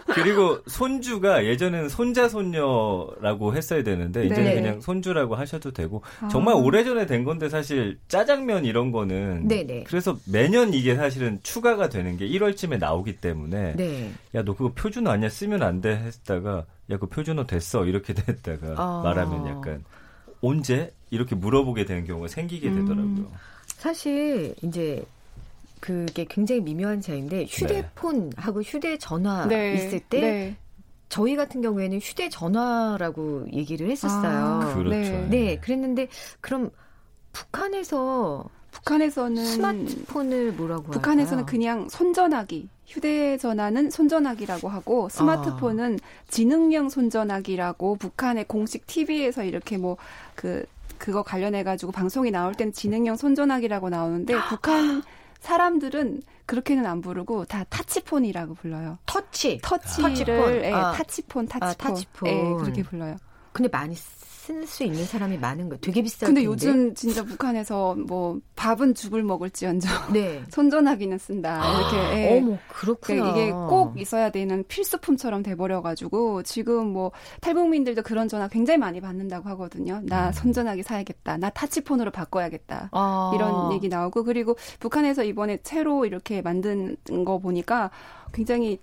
그, 0.06 0.20
리고 0.20 0.58
손주가 0.66 1.44
예전에는 1.44 1.88
손자 1.88 2.28
손녀라고 2.28 3.54
했어야 3.54 3.82
되는데 3.82 4.26
이제는 4.26 4.44
네. 4.44 4.54
그냥 4.54 4.80
손주라고 4.80 5.36
하셔도 5.36 5.70
되고 5.70 6.02
아. 6.20 6.28
정말 6.28 6.54
오래전에 6.54 7.06
된 7.06 7.24
건데 7.24 7.48
사실 7.48 7.98
짜장면 8.08 8.64
이런 8.64 8.92
거는 8.92 9.48
네네. 9.48 9.84
그래서 9.84 10.16
매년 10.26 10.74
이게 10.74 10.96
사실은 10.96 11.38
추가가 11.42 11.88
되는 11.88 12.16
게 12.16 12.28
1월쯤에 12.28 12.78
나오 12.78 12.99
기 13.02 13.16
때문에 13.16 13.74
네. 13.76 14.12
야너 14.34 14.54
그거 14.54 14.72
표준어 14.74 15.10
아니야 15.10 15.28
쓰면 15.28 15.62
안 15.62 15.80
돼 15.80 15.90
했다가 15.96 16.64
야 16.90 16.96
그 16.98 17.06
표준어 17.06 17.46
됐어 17.46 17.84
이렇게 17.84 18.12
됐다가 18.14 18.74
아. 18.76 19.02
말하면 19.04 19.46
약간 19.46 19.84
언제 20.42 20.92
이렇게 21.10 21.34
물어보게 21.34 21.84
되는 21.84 22.04
경우가 22.04 22.28
생기게 22.28 22.68
음. 22.68 22.74
되더라고요. 22.76 23.06
음, 23.06 23.28
사실 23.66 24.54
이제 24.62 25.02
그게 25.80 26.24
굉장히 26.28 26.60
미묘한 26.60 27.00
차이인데 27.00 27.44
휴대폰하고 27.46 28.62
휴대전화 28.62 29.46
네. 29.46 29.74
있을 29.74 30.00
때 30.00 30.20
네. 30.20 30.56
저희 31.08 31.36
같은 31.36 31.60
경우에는 31.62 31.98
휴대전화라고 32.00 33.46
얘기를 33.52 33.90
했었어요. 33.90 34.60
아, 34.62 34.74
그렇죠. 34.74 34.90
네. 34.90 35.26
네, 35.28 35.56
그랬는데 35.58 36.08
그럼 36.40 36.70
북한에서 37.32 38.44
북한에서는 38.72 39.44
스마트폰을 39.44 40.52
뭐라고 40.52 40.90
북한에서는 40.90 41.38
할까요? 41.44 41.46
그냥 41.46 41.88
손전화기 41.88 42.68
휴대전화는 42.90 43.90
손전화기라고 43.90 44.68
하고 44.68 45.08
스마트폰은 45.08 45.98
아. 46.02 46.06
지능형 46.28 46.88
손전화기라고 46.88 47.96
북한의 47.96 48.44
공식 48.46 48.86
TV에서 48.86 49.44
이렇게 49.44 49.78
뭐그 49.78 50.66
그거 50.98 51.22
관련해 51.22 51.62
가지고 51.62 51.92
방송이 51.92 52.30
나올 52.30 52.54
때는 52.54 52.72
지능형 52.72 53.16
손전화기라고 53.16 53.88
나오는데 53.88 54.34
북한 54.50 55.02
사람들은 55.40 56.22
그렇게는 56.46 56.84
안 56.84 57.00
부르고 57.00 57.44
다 57.44 57.64
타치폰이라고 57.70 58.54
불러요. 58.54 58.98
터치. 59.06 59.60
터치를 59.62 60.36
타치폰. 60.36 60.64
예, 60.64 60.72
아. 60.72 60.92
타치폰, 60.92 61.46
타치폰. 61.46 61.68
아, 61.68 61.74
타치폰. 61.74 62.28
예, 62.28 62.42
그렇게 62.58 62.82
불러요. 62.82 63.16
근데 63.52 63.68
많이 63.68 63.94
쓸 64.50 64.66
수 64.66 64.82
있는 64.82 65.04
사람이 65.04 65.38
많은 65.38 65.68
거 65.68 65.76
되게 65.76 66.02
비싸. 66.02 66.26
근데 66.26 66.44
요즘 66.44 66.92
진짜 66.94 67.22
북한에서 67.22 67.94
뭐 67.94 68.40
밥은 68.56 68.94
죽을 68.94 69.22
먹을지언정 69.22 69.90
네. 70.12 70.42
손전화기는 70.50 71.18
쓴다 71.18 71.62
이렇게. 71.78 72.20
예. 72.20 72.38
어머 72.38 72.58
그렇구나. 72.68 73.22
그러니까 73.22 73.38
이게 73.38 73.52
꼭 73.52 74.00
있어야 74.00 74.30
되는 74.30 74.64
필수품처럼 74.66 75.44
돼버려가지고 75.44 76.42
지금 76.42 76.88
뭐 76.92 77.12
탈북민들도 77.40 78.02
그런 78.02 78.28
전화 78.28 78.48
굉장히 78.48 78.78
많이 78.78 79.00
받는다고 79.00 79.48
하거든요. 79.50 80.00
나 80.04 80.28
음. 80.28 80.32
손전화기 80.32 80.82
사야겠다. 80.82 81.36
나 81.36 81.50
타치폰으로 81.50 82.10
바꿔야겠다. 82.10 82.90
아. 82.92 83.32
이런 83.34 83.72
얘기 83.72 83.88
나오고 83.88 84.24
그리고 84.24 84.56
북한에서 84.80 85.22
이번에 85.22 85.58
새로 85.62 86.04
이렇게 86.04 86.42
만든 86.42 86.96
거 87.24 87.38
보니까 87.38 87.90
굉장히 88.32 88.78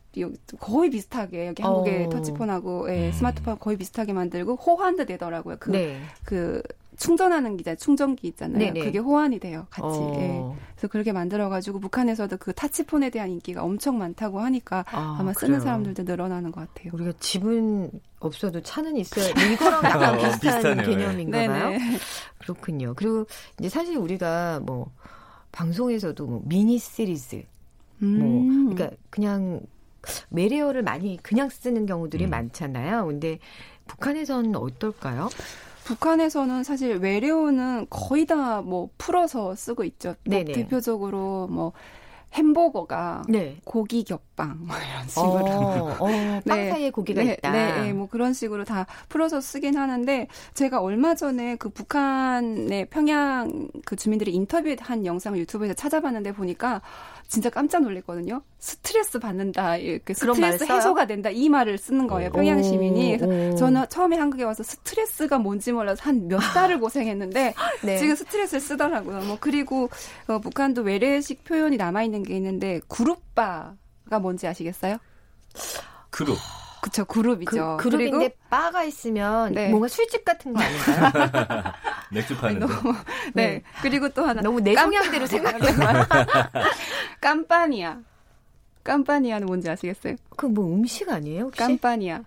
거의 0.60 0.90
비슷하게 0.90 1.48
여기 1.48 1.64
한국의 1.64 2.08
어. 2.08 2.10
터치폰하고 2.10 2.90
예, 2.90 3.08
음. 3.08 3.12
스마트폰 3.12 3.58
거의 3.60 3.78
비슷하게 3.78 4.14
만들고 4.14 4.56
호환도 4.56 5.06
되더라고요. 5.06 5.57
그, 5.60 5.72
네. 5.72 6.00
그 6.24 6.62
충전하는 6.98 7.58
기자 7.58 7.76
충전기 7.76 8.28
있잖아요. 8.30 8.58
네네. 8.58 8.80
그게 8.80 8.98
호환이 8.98 9.40
돼요, 9.40 9.68
같이. 9.70 9.86
어. 9.88 10.16
예. 10.18 10.60
그래서 10.76 10.88
그렇게 10.88 11.12
만들어가지고 11.12 11.80
북한에서도 11.80 12.38
그 12.38 12.54
타치폰에 12.54 13.12
대한 13.12 13.30
인기가 13.30 13.64
엄청 13.64 14.00
많다고 14.00 14.40
하니까 14.40 14.84
아, 14.92 15.22
마 15.24 15.32
쓰는 15.34 15.60
사람들도 15.60 16.04
늘어나는 16.04 16.52
것 16.52 16.62
같아요. 16.62 16.92
우리가 16.94 17.14
집은 17.20 17.92
없어도 18.20 18.62
차는 18.62 18.98
있어요. 18.98 19.30
이거랑 19.54 19.84
약간 19.86 20.16
어, 20.16 20.22
비슷한 20.40 20.84
개념인가봐요. 20.84 21.78
그렇군요. 22.40 22.94
그리고 22.96 23.28
이제 23.60 23.70
사실 23.70 23.96
우리가 23.98 24.62
뭐 24.64 24.92
방송에서도 25.52 26.26
뭐 26.26 26.42
미니 26.46 26.80
시리즈 26.80 27.44
뭐 28.00 28.10
음. 28.10 28.20
뭐 28.20 28.76
그러니까 28.76 28.98
그냥 29.12 29.62
외래어를 30.32 30.82
많이 30.82 31.18
그냥 31.22 31.50
쓰는 31.50 31.86
경우들이 31.86 32.26
음. 32.26 32.30
많잖아요. 32.32 33.06
근데 33.06 33.40
북한에서는 33.88 34.56
어떨까요? 34.56 35.30
북한에서는 35.86 36.64
사실 36.64 36.98
외래어는 36.98 37.88
거의 37.90 38.26
다 38.26 38.62
뭐 38.62 38.90
풀어서 38.98 39.56
쓰고 39.56 39.84
있죠. 39.86 40.16
뭐 40.26 40.44
대표적으로 40.44 41.48
뭐 41.48 41.72
햄버거가 42.34 43.24
네. 43.30 43.58
고기 43.64 44.04
겹빵 44.04 44.58
뭐 44.60 44.76
이런 44.78 45.08
식으로 45.08 45.28
어, 45.30 45.96
어, 46.00 46.08
빵 46.46 46.58
네. 46.58 46.70
사이에 46.70 46.92
고기가 46.92 47.24
네, 47.24 47.34
있다. 47.34 47.52
네, 47.52 47.82
네, 47.82 47.94
뭐 47.94 48.08
그런 48.08 48.34
식으로 48.34 48.66
다 48.66 48.86
풀어서 49.08 49.40
쓰긴 49.40 49.78
하는데 49.78 50.28
제가 50.54 50.82
얼마 50.82 51.16
전에 51.16 51.56
그 51.56 51.70
북한의 51.70 52.88
평양 52.90 53.70
그 53.86 53.96
주민들이 53.96 54.34
인터뷰한 54.34 55.06
영상을 55.06 55.40
유튜브에서 55.40 55.74
찾아봤는데 55.74 56.34
보니까 56.34 56.82
진짜 57.28 57.50
깜짝 57.50 57.82
놀랐거든요. 57.82 58.42
스트레스 58.60 59.20
받는다, 59.20 59.76
이렇게 59.78 60.14
스트레스 60.14 60.64
해소가 60.64 61.08
된다 61.08 61.30
이 61.30 61.50
말을 61.50 61.78
쓰는 61.78 62.08
거예요. 62.08 62.32
평양 62.32 62.64
시민이. 62.64 63.18
그래서 63.18 63.58
저는 63.58 63.86
처음에 63.90 64.16
한국에 64.18 64.44
와서 64.44 64.64
스트레스가 64.64 65.38
뭔지 65.38 65.72
몰라서 65.74 66.02
한 66.04 66.28
몇 66.28 66.38
달을 66.54 66.80
고생했는데 66.80 67.54
네. 67.84 67.98
지금 67.98 68.16
스트레스를 68.16 68.62
쓰더라고요. 68.62 69.20
뭐 69.22 69.38
그리고 69.40 69.90
어, 70.28 70.40
북한도 70.40 70.84
외래식 70.84 71.44
표현이 71.44 71.78
남아 71.78 72.04
있는 72.04 72.24
게 72.24 72.36
있는데 72.38 72.80
그룹바가 72.88 74.20
뭔지 74.22 74.48
아시겠어요? 74.48 74.98
그룹. 76.10 76.38
그쵸 76.88 77.06
그룹이죠. 77.06 77.78
그, 77.80 77.90
룹인데 77.90 78.18
그리고 78.18 78.36
바가 78.50 78.84
있으면 78.84 79.54
네. 79.54 79.70
뭔가 79.70 79.88
술집 79.88 80.24
같은 80.24 80.54
거 80.54 80.62
아닌가요? 80.62 81.74
맥주 82.12 82.38
파는 82.38 82.60
네. 82.60 82.68
네. 83.34 83.64
그리고 83.82 84.10
또 84.10 84.26
하나 84.26 84.42
너무 84.42 84.62
내 84.62 84.74
성향대로 84.74 85.26
생각해. 85.28 85.60
깜빠니아. 87.22 88.00
깜빠니아는 88.84 89.48
뭔지 89.48 89.70
아시겠어요? 89.70 90.16
그 90.38 90.48
뭐 90.48 90.66
음식 90.74 91.10
아니에요? 91.10 91.44
혹시? 91.46 91.60
깜빠니아. 91.60 92.22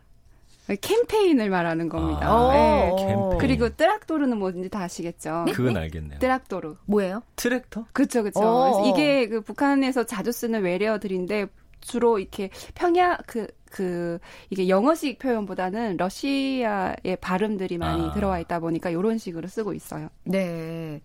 캠페인을 0.81 1.51
말하는 1.51 1.89
겁니다. 1.89 2.29
아, 2.31 2.53
네. 2.53 2.95
캠페인. 2.97 3.39
그리고 3.39 3.71
뜨락도르는 3.71 4.39
뭔지 4.39 4.69
다 4.69 4.83
아시겠죠? 4.83 5.45
네? 5.47 5.53
그건 5.53 5.77
알겠네요. 5.77 6.21
뜨락도르. 6.21 6.77
뭐예요? 6.87 7.23
트랙터? 7.35 7.87
그렇죠, 7.93 8.23
그렇죠. 8.23 8.85
이게 8.87 9.27
그 9.29 9.41
북한에서 9.41 10.05
자주 10.05 10.31
쓰는 10.31 10.63
외래어들인데 10.63 11.47
주로 11.81 12.19
이렇게 12.21 12.51
평야 12.75 13.17
그, 13.27 13.49
그, 13.71 14.19
이게 14.51 14.69
영어식 14.69 15.19
표현보다는 15.19 15.97
러시아의 15.97 17.17
발음들이 17.21 17.79
많이 17.79 18.03
아. 18.03 18.13
들어와 18.13 18.39
있다 18.41 18.61
보니까 18.61 18.91
이런 18.91 19.17
식으로 19.17 19.49
쓰고 19.49 19.73
있어요. 19.73 20.09
네. 20.25 21.01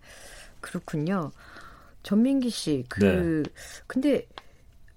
그렇군요. 0.60 1.30
전민기 2.02 2.50
씨, 2.50 2.84
그, 2.88 3.42
네. 3.44 3.50
근데 3.86 4.26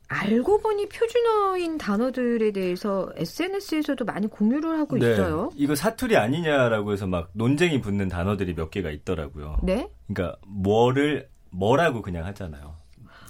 알고 0.09 0.59
보니 0.59 0.89
표준어인 0.89 1.77
단어들에 1.77 2.51
대해서 2.51 3.11
SNS에서도 3.15 4.03
많이 4.05 4.27
공유를 4.27 4.79
하고 4.79 4.97
네. 4.97 5.13
있어요. 5.13 5.51
이거 5.55 5.75
사투리 5.75 6.17
아니냐라고 6.17 6.93
해서 6.93 7.05
막 7.05 7.29
논쟁이 7.33 7.79
붙는 7.79 8.09
단어들이 8.09 8.55
몇 8.55 8.71
개가 8.71 8.89
있더라고요. 8.89 9.59
네? 9.61 9.87
그러니까 10.07 10.37
뭐를 10.47 11.29
뭐라고 11.51 12.01
그냥 12.01 12.25
하잖아요. 12.25 12.75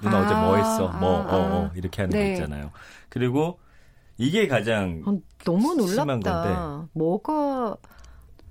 누나 0.01 0.17
아, 0.17 0.25
어제 0.25 0.33
뭐 0.33 0.55
했어? 0.55 0.87
뭐, 0.99 1.21
아, 1.21 1.35
어, 1.35 1.63
어, 1.65 1.71
이렇게 1.75 2.01
하는 2.01 2.17
네. 2.17 2.27
거 2.27 2.31
있잖아요. 2.31 2.71
그리고 3.09 3.59
이게 4.19 4.47
가장 4.47 5.01
아, 5.05 5.15
너무 5.45 5.73
놀랍다. 5.75 5.93
심한 5.93 6.19
건데. 6.19 6.89
뭐가 6.93 7.77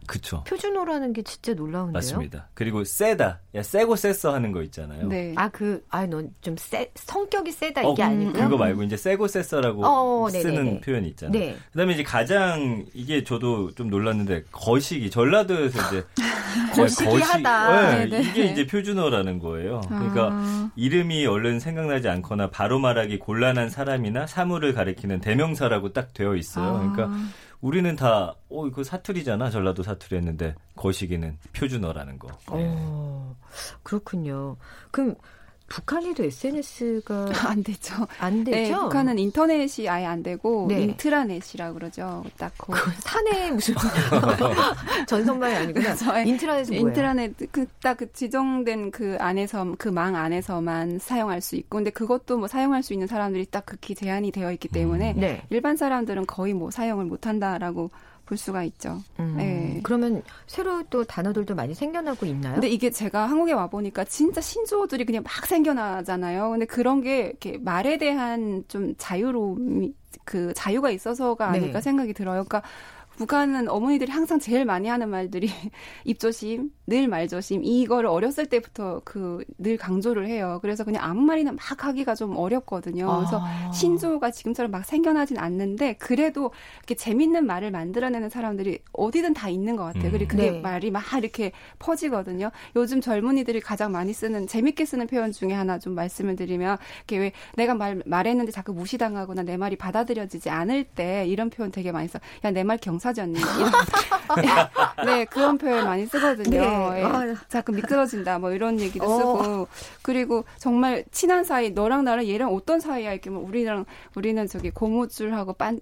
그쵸. 0.08 0.42
표준어라는 0.44 1.12
게 1.12 1.22
진짜 1.22 1.52
놀라운데요. 1.52 1.92
맞습니다. 1.92 2.48
그리고 2.54 2.82
세다, 2.82 3.40
야 3.54 3.62
세고 3.62 3.94
셌어 3.94 4.32
하는 4.32 4.52
거 4.52 4.62
있잖아요. 4.62 5.06
네. 5.06 5.34
아 5.36 5.50
그, 5.50 5.84
아넌좀 5.90 6.56
세, 6.56 6.90
성격이 6.94 7.52
세다 7.52 7.82
이게 7.82 8.02
어, 8.02 8.06
아니고요. 8.06 8.42
그거 8.44 8.56
말고 8.56 8.84
이제 8.84 8.96
세고 8.96 9.28
셌어라고 9.28 9.84
어, 9.84 10.30
쓰는 10.30 10.80
표현이 10.80 11.08
있잖아요. 11.08 11.38
네. 11.38 11.56
그다음에 11.72 11.92
이제 11.92 12.02
가장 12.02 12.86
이게 12.94 13.22
저도 13.22 13.72
좀 13.74 13.90
놀랐는데 13.90 14.44
거시기 14.50 15.10
전라도에서 15.10 15.78
이제 15.88 16.06
거시기하다. 16.74 18.06
네, 18.06 18.20
이게 18.20 18.44
이제 18.46 18.66
표준어라는 18.66 19.38
거예요. 19.38 19.80
그러니까 19.88 20.28
아. 20.32 20.70
이름이 20.76 21.26
얼른 21.26 21.60
생각나지 21.60 22.08
않거나 22.08 22.50
바로 22.50 22.78
말하기 22.78 23.18
곤란한 23.18 23.70
사람이나 23.70 24.26
사물을 24.26 24.72
가리키는 24.74 25.20
대명사라고 25.20 25.92
딱 25.92 26.12
되어 26.14 26.34
있어요. 26.36 26.76
아. 26.76 26.92
그러니까 26.92 27.10
우리는 27.60 27.96
다, 27.96 28.34
어, 28.50 28.66
이거 28.68 28.84
사투리잖아. 28.84 29.50
전라도 29.50 29.82
사투리 29.82 30.16
했는데, 30.16 30.54
거시기는 30.76 31.38
표준어라는 31.52 32.18
거. 32.18 32.28
네. 32.28 32.66
어, 32.70 33.34
그렇군요. 33.82 34.56
그럼 34.92 35.16
북한에도 35.68 36.24
SNS가 36.24 37.28
안 37.46 37.62
되죠. 37.62 37.94
안 38.18 38.42
되죠. 38.44 38.56
네, 38.56 38.72
북한은 38.72 39.18
인터넷이 39.18 39.86
아예 39.88 40.06
안 40.06 40.22
되고 40.22 40.66
네. 40.68 40.82
인트라넷이라 40.82 41.72
그러죠. 41.74 42.24
딱 42.38 42.52
그. 42.56 42.72
산에 43.00 43.50
무슨 43.50 43.74
전선말이 45.06 45.54
아니구나. 45.54 45.94
인트라넷은 46.22 46.74
뭐예요? 46.74 46.88
인트라넷 46.88 47.34
그딱 47.52 47.98
그 47.98 48.12
지정된 48.12 48.90
그 48.90 49.16
안에서 49.20 49.74
그 49.78 49.88
망 49.98 50.14
안에서만 50.16 50.98
사용할 51.00 51.40
수 51.40 51.56
있고 51.56 51.78
근데 51.78 51.90
그것도 51.90 52.38
뭐 52.38 52.46
사용할 52.46 52.82
수 52.84 52.92
있는 52.92 53.06
사람들이 53.08 53.46
딱 53.50 53.66
극히 53.66 53.94
제한이 53.96 54.30
되어 54.30 54.52
있기 54.52 54.68
때문에 54.68 55.14
음. 55.14 55.20
네. 55.20 55.42
일반 55.50 55.76
사람들은 55.76 56.26
거의 56.26 56.54
뭐 56.54 56.70
사용을 56.70 57.04
못 57.06 57.26
한다라고 57.26 57.90
볼 58.28 58.36
수가 58.36 58.62
있죠. 58.64 59.02
음, 59.18 59.34
네. 59.38 59.80
그러면 59.82 60.22
새로 60.46 60.82
또 60.90 61.04
단어들도 61.04 61.54
많이 61.54 61.74
생겨나고 61.74 62.26
있나요? 62.26 62.54
근데 62.54 62.68
이게 62.68 62.90
제가 62.90 63.24
한국에 63.24 63.52
와 63.52 63.68
보니까 63.68 64.04
진짜 64.04 64.42
신조어들이 64.42 65.06
그냥 65.06 65.22
막 65.22 65.46
생겨나잖아요. 65.46 66.50
근데 66.50 66.66
그런 66.66 67.00
게 67.00 67.20
이렇게 67.28 67.56
말에 67.56 67.96
대한 67.96 68.64
좀 68.68 68.94
자유로움이 68.98 69.94
그 70.26 70.52
자유가 70.54 70.90
있어서가 70.90 71.52
네. 71.52 71.58
아닐까 71.58 71.78
네. 71.78 71.82
생각이 71.82 72.12
들어요. 72.12 72.44
그러니까 72.44 72.62
북한은 73.18 73.68
어머니들이 73.68 74.12
항상 74.12 74.38
제일 74.38 74.64
많이 74.64 74.86
하는 74.88 75.08
말들이 75.10 75.48
입조심, 76.04 76.70
늘 76.86 77.08
말조심 77.08 77.64
이거를 77.64 78.08
어렸을 78.08 78.46
때부터 78.46 79.02
그 79.04 79.42
늘 79.58 79.76
강조를 79.76 80.28
해요. 80.28 80.58
그래서 80.62 80.84
그냥 80.84 81.02
아무 81.02 81.22
말이나 81.22 81.50
막 81.52 81.58
하기가 81.84 82.14
좀 82.14 82.36
어렵거든요. 82.36 83.06
그래서 83.16 83.40
아. 83.42 83.72
신조어가 83.72 84.30
지금처럼 84.30 84.70
막 84.70 84.84
생겨나진 84.84 85.36
않는데 85.38 85.94
그래도 85.94 86.52
이렇게 86.78 86.94
재밌는 86.94 87.44
말을 87.44 87.72
만들어내는 87.72 88.30
사람들이 88.30 88.78
어디든 88.92 89.34
다 89.34 89.48
있는 89.48 89.74
것 89.74 89.84
같아요. 89.84 90.12
그리고 90.12 90.28
그게 90.28 90.52
네. 90.52 90.60
말이 90.60 90.90
막 90.92 91.02
이렇게 91.18 91.50
퍼지거든요. 91.80 92.50
요즘 92.76 93.00
젊은이들이 93.00 93.60
가장 93.60 93.90
많이 93.90 94.12
쓰는 94.12 94.46
재밌게 94.46 94.84
쓰는 94.84 95.08
표현 95.08 95.32
중에 95.32 95.52
하나 95.52 95.78
좀 95.80 95.94
말씀을 95.94 96.36
드리면 96.36 96.76
이렇게 96.98 97.18
왜 97.18 97.32
내가 97.56 97.74
말 97.74 98.00
말했는데 98.06 98.52
자꾸 98.52 98.72
무시당하거나 98.74 99.42
내 99.42 99.56
말이 99.56 99.74
받아들여지지 99.76 100.50
않을 100.50 100.84
때 100.84 101.26
이런 101.26 101.50
표현 101.50 101.72
되게 101.72 101.90
많이 101.90 102.06
써. 102.06 102.20
야 102.44 102.50
내 102.52 102.62
말 102.62 102.78
경사 102.78 103.07
졌니? 103.12 103.38
네, 105.04 105.24
그런 105.26 105.58
표현 105.58 105.84
많이 105.84 106.06
쓰거든요. 106.06 106.60
네. 106.60 107.00
예. 107.00 107.04
아, 107.04 107.34
자꾸 107.48 107.72
미끄러진다 107.72 108.38
뭐 108.38 108.52
이런 108.52 108.80
얘기도 108.80 109.04
어. 109.04 109.18
쓰고 109.18 109.68
그리고 110.02 110.44
정말 110.58 111.04
친한 111.10 111.44
사이 111.44 111.70
너랑 111.70 112.04
나랑 112.04 112.26
얘랑 112.26 112.54
어떤 112.54 112.80
사이야 112.80 113.12
이렇게 113.12 113.30
뭐 113.30 113.44
우리랑 113.46 113.84
우리는 114.14 114.46
저기 114.46 114.70
고무줄하고 114.70 115.54
빤아 115.54 115.78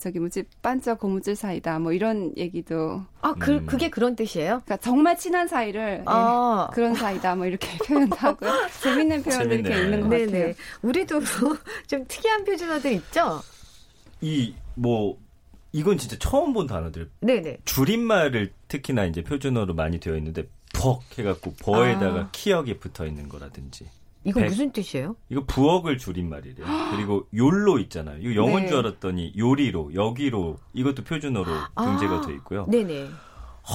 저기 0.00 0.18
뭐지 0.18 0.44
반짝 0.62 0.98
고무줄 0.98 1.36
사이다 1.36 1.78
뭐 1.78 1.92
이런 1.92 2.32
얘기도 2.36 3.02
아그 3.22 3.52
음. 3.52 3.66
그게 3.66 3.90
그런 3.90 4.16
뜻이에요? 4.16 4.62
그러니까 4.64 4.76
정말 4.78 5.16
친한 5.16 5.48
사이를 5.48 6.02
아. 6.06 6.68
네, 6.70 6.74
그런 6.74 6.94
사이다 6.94 7.36
뭐 7.36 7.46
이렇게 7.46 7.68
표현도 7.86 8.16
하고 8.16 8.46
재밌는 8.82 9.22
표현들이 9.22 9.60
이렇게 9.60 9.82
있는 9.82 10.00
것 10.02 10.08
네네. 10.08 10.26
같아요. 10.26 10.54
우리도 10.82 11.20
좀 11.86 12.04
특이한 12.06 12.44
표준어들 12.44 12.92
있죠? 12.92 13.40
이 14.20 14.54
뭐 14.76 15.16
이건 15.76 15.98
진짜 15.98 16.16
처음 16.18 16.54
본 16.54 16.66
단어들. 16.66 17.10
네네. 17.20 17.58
줄임말을 17.66 18.54
특히나 18.66 19.04
이제 19.04 19.22
표준어로 19.22 19.74
많이 19.74 20.00
되어 20.00 20.16
있는데 20.16 20.48
벅 20.74 21.02
해갖고 21.18 21.52
버에다가 21.60 22.20
아. 22.20 22.28
키역이 22.32 22.78
붙어 22.78 23.04
있는 23.04 23.28
거라든지. 23.28 23.86
이거 24.24 24.40
백, 24.40 24.46
무슨 24.48 24.72
뜻이에요? 24.72 25.16
이거 25.28 25.44
부엌을 25.44 25.98
줄임말이래요. 25.98 26.66
그리고 26.92 27.28
욜로 27.34 27.78
있잖아요. 27.80 28.18
이거 28.20 28.42
영어인 28.42 28.64
네. 28.64 28.68
줄 28.68 28.78
알았더니 28.78 29.34
요리로, 29.36 29.94
여기로 29.94 30.58
이것도 30.72 31.04
표준어로 31.04 31.52
아. 31.74 31.84
등재가 31.84 32.26
돼 32.26 32.32
있고요. 32.36 32.66
네네. 32.70 33.10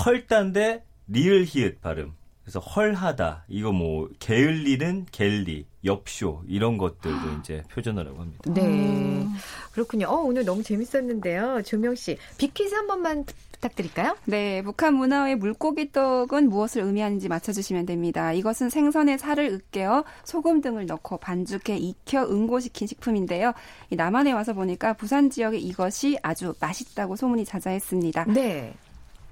헐단데 0.03 0.83
리을 1.07 1.45
히읗 1.45 1.81
발음. 1.81 2.13
그래서 2.43 2.59
헐하다 2.59 3.45
이거 3.47 3.71
뭐 3.71 4.09
게을리는 4.19 5.07
갤리 5.11 5.65
엽쇼 5.85 6.43
이런 6.47 6.77
것들도 6.77 7.39
이제 7.39 7.63
표준어라고 7.71 8.19
합니다. 8.19 8.51
네 8.53 9.27
그렇군요. 9.71 10.07
어, 10.07 10.17
오늘 10.17 10.45
너무 10.45 10.63
재밌었는데요, 10.63 11.61
조명 11.63 11.95
씨 11.95 12.17
빅퀴즈 12.37 12.73
한 12.73 12.87
번만 12.87 13.25
부탁드릴까요? 13.61 14.17
네, 14.25 14.61
북한 14.63 14.95
문화의 14.95 15.35
물고기 15.35 15.91
떡은 15.91 16.49
무엇을 16.49 16.81
의미하는지 16.81 17.29
맞춰주시면 17.29 17.85
됩니다. 17.85 18.33
이것은 18.33 18.69
생선의 18.69 19.19
살을 19.19 19.45
으깨어 19.45 20.03
소금 20.23 20.61
등을 20.61 20.87
넣고 20.87 21.17
반죽해 21.17 21.77
익혀 21.77 22.23
응고시킨 22.23 22.87
식품인데요. 22.87 23.53
남한에 23.91 24.31
와서 24.31 24.53
보니까 24.53 24.93
부산 24.93 25.29
지역에 25.29 25.57
이것이 25.57 26.17
아주 26.23 26.53
맛있다고 26.59 27.15
소문이 27.15 27.45
자자했습니다. 27.45 28.25
네. 28.25 28.73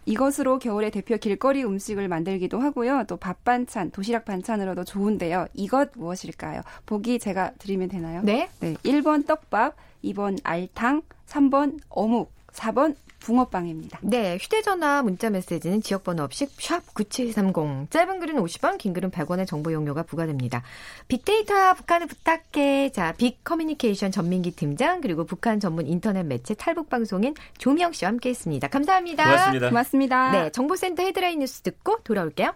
이것으로 0.10 0.60
겨울에 0.60 0.89
대표 0.89 1.17
길거리 1.17 1.63
음식을 1.63 2.08
만들기도 2.08 2.60
하고요. 2.60 3.04
또 3.08 3.17
밥 3.17 3.43
반찬, 3.43 3.91
도시락 3.91 4.26
반찬으로도 4.26 4.84
좋은데요. 4.86 5.48
이것 5.54 5.91
무엇일까요? 5.95 6.62
보기 6.86 7.19
제가 7.19 7.52
드리면 7.60 7.89
되나요? 7.89 8.22
네. 8.24 8.50
네. 8.60 8.74
1번 8.84 9.28
떡밥, 9.28 9.76
2번 10.04 10.39
알탕, 10.43 11.04
3번 11.28 11.80
어묵, 11.89 12.32
4번 12.54 12.96
붕어빵입니다. 13.20 14.00
네, 14.02 14.38
휴대전화 14.38 15.04
문자 15.04 15.30
메시지는 15.30 15.82
지역번호 15.82 16.24
없이 16.24 16.48
샵 16.58 16.94
9730. 16.94 17.92
짧은 17.92 18.20
글은 18.20 18.36
50원, 18.36 18.78
긴 18.78 18.94
글은 18.94 19.12
100원의 19.12 19.46
정보 19.46 19.74
용료가 19.74 20.04
부과됩니다. 20.04 20.64
빅데이터 21.08 21.74
북한을 21.74 22.08
부탁해. 22.08 22.92
자, 22.92 23.14
빅 23.18 23.44
커뮤니케이션 23.44 24.12
전민기 24.12 24.52
팀장 24.52 25.02
그리고 25.02 25.26
북한 25.26 25.60
전문 25.60 25.88
인터넷 25.88 26.24
매체 26.24 26.54
탈북 26.54 26.90
방송인 26.90 27.36
조미영 27.58 27.92
씨와 27.94 28.12
함께했습니다. 28.12 28.70
감사합니다. 28.70 29.24
고맙습니다. 29.24 29.70
고맙습니다. 29.70 30.32
네, 30.32 30.50
정보센터 30.52 31.04
헤드라인 31.04 31.40
뉴스 31.40 31.62
듣고 31.62 31.98
돌아올게요. 32.04 32.54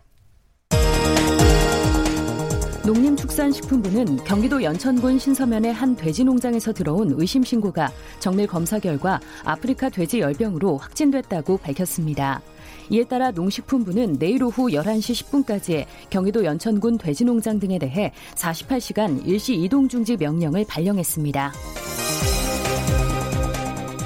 농림축산식품부는 2.85 4.17
경기도 4.25 4.61
연천군 4.61 5.17
신서면의 5.17 5.73
한 5.73 5.95
돼지 5.95 6.25
농장에서 6.25 6.73
들어온 6.73 7.13
의심 7.15 7.41
신고가 7.41 7.89
정밀 8.19 8.45
검사 8.45 8.77
결과 8.77 9.21
아프리카 9.45 9.87
돼지 9.87 10.19
열병으로 10.19 10.77
확진됐다고 10.77 11.57
밝혔습니다. 11.59 12.41
이에 12.89 13.05
따라 13.05 13.31
농식품부는 13.31 14.19
내일 14.19 14.43
오후 14.43 14.67
11시 14.67 15.23
10분까지 15.23 15.85
경기도 16.09 16.43
연천군 16.43 16.97
돼지 16.97 17.23
농장 17.23 17.57
등에 17.57 17.79
대해 17.79 18.11
48시간 18.35 19.25
일시 19.25 19.55
이동 19.55 19.87
중지 19.87 20.17
명령을 20.17 20.65
발령했습니다. 20.67 21.53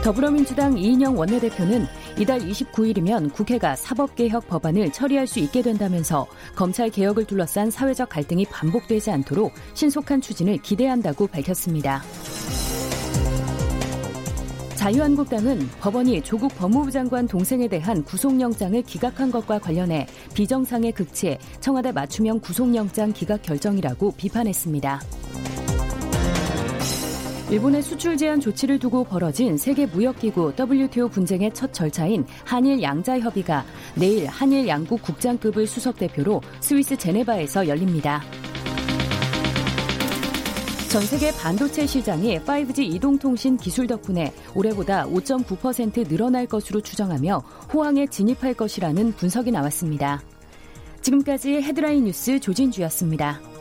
더불어민주당 0.04 0.78
이인영 0.78 1.18
원내대표는 1.18 1.86
이달 2.20 2.40
29일이면 2.40 3.32
국회가 3.32 3.76
사법개혁 3.76 4.48
법안을 4.48 4.92
처리할 4.92 5.28
수 5.28 5.38
있게 5.40 5.62
된다면서 5.62 6.26
검찰 6.56 6.90
개혁을 6.90 7.26
둘러싼 7.26 7.70
사회적 7.70 8.10
갈등이 8.10 8.46
반복되지 8.46 9.12
않도록 9.12 9.54
신속한 9.76 10.22
추진을 10.22 10.58
기대한다고 10.58 11.28
밝혔습니다. 11.28 12.02
자유한국당은 14.74 15.70
법원이 15.80 16.22
조국 16.22 16.56
법무부 16.56 16.90
장관 16.90 17.28
동생에 17.28 17.68
대한 17.68 18.04
구속영장을 18.04 18.82
기각한 18.84 19.30
것과 19.30 19.60
관련해 19.60 20.08
비정상의 20.34 20.94
극치, 20.94 21.38
청와대 21.60 21.92
맞춤형 21.92 22.40
구속영장 22.40 23.14
기각 23.14 23.44
결정이라고 23.44 24.14
비판했습니다. 24.18 25.02
일본의 27.50 27.82
수출 27.82 28.18
제한 28.18 28.42
조치를 28.42 28.78
두고 28.78 29.06
벌어진 29.06 29.58
세계 29.58 29.86
무역기구 29.86 30.54
WTO 30.60 31.08
분쟁의 31.08 31.54
첫 31.54 31.74
절차인 31.74 32.26
한일 32.44 32.82
양자 32.82 33.20
협의가 33.20 33.64
내일 33.96 34.28
한일 34.28 34.68
양국 34.68 35.02
국장급을 35.02 35.66
수석 35.66 35.98
대표로 35.98 36.42
스위스 36.60 36.98
제네바에서 36.98 37.70
열립니다. 37.70 38.22
전 40.90 41.02
세계 41.04 41.32
반도체 41.32 41.86
시장이 41.86 42.38
5G 42.40 42.80
이동통신 42.96 43.56
기술 43.56 43.88
덕분에 43.88 44.34
올해보다 44.54 45.06
5.9% 45.06 46.10
늘어날 46.10 46.48
것으로 46.48 46.82
추정하며 46.82 47.42
호황에 47.74 48.08
진입할 48.08 48.56
것이라는 48.56 49.14
분석이 49.14 49.52
나왔습니다. 49.52 50.22
지금까지 51.02 51.62
헤드라인 51.62 52.06
뉴스 52.06 52.40
조진주였습니다. 52.42 53.57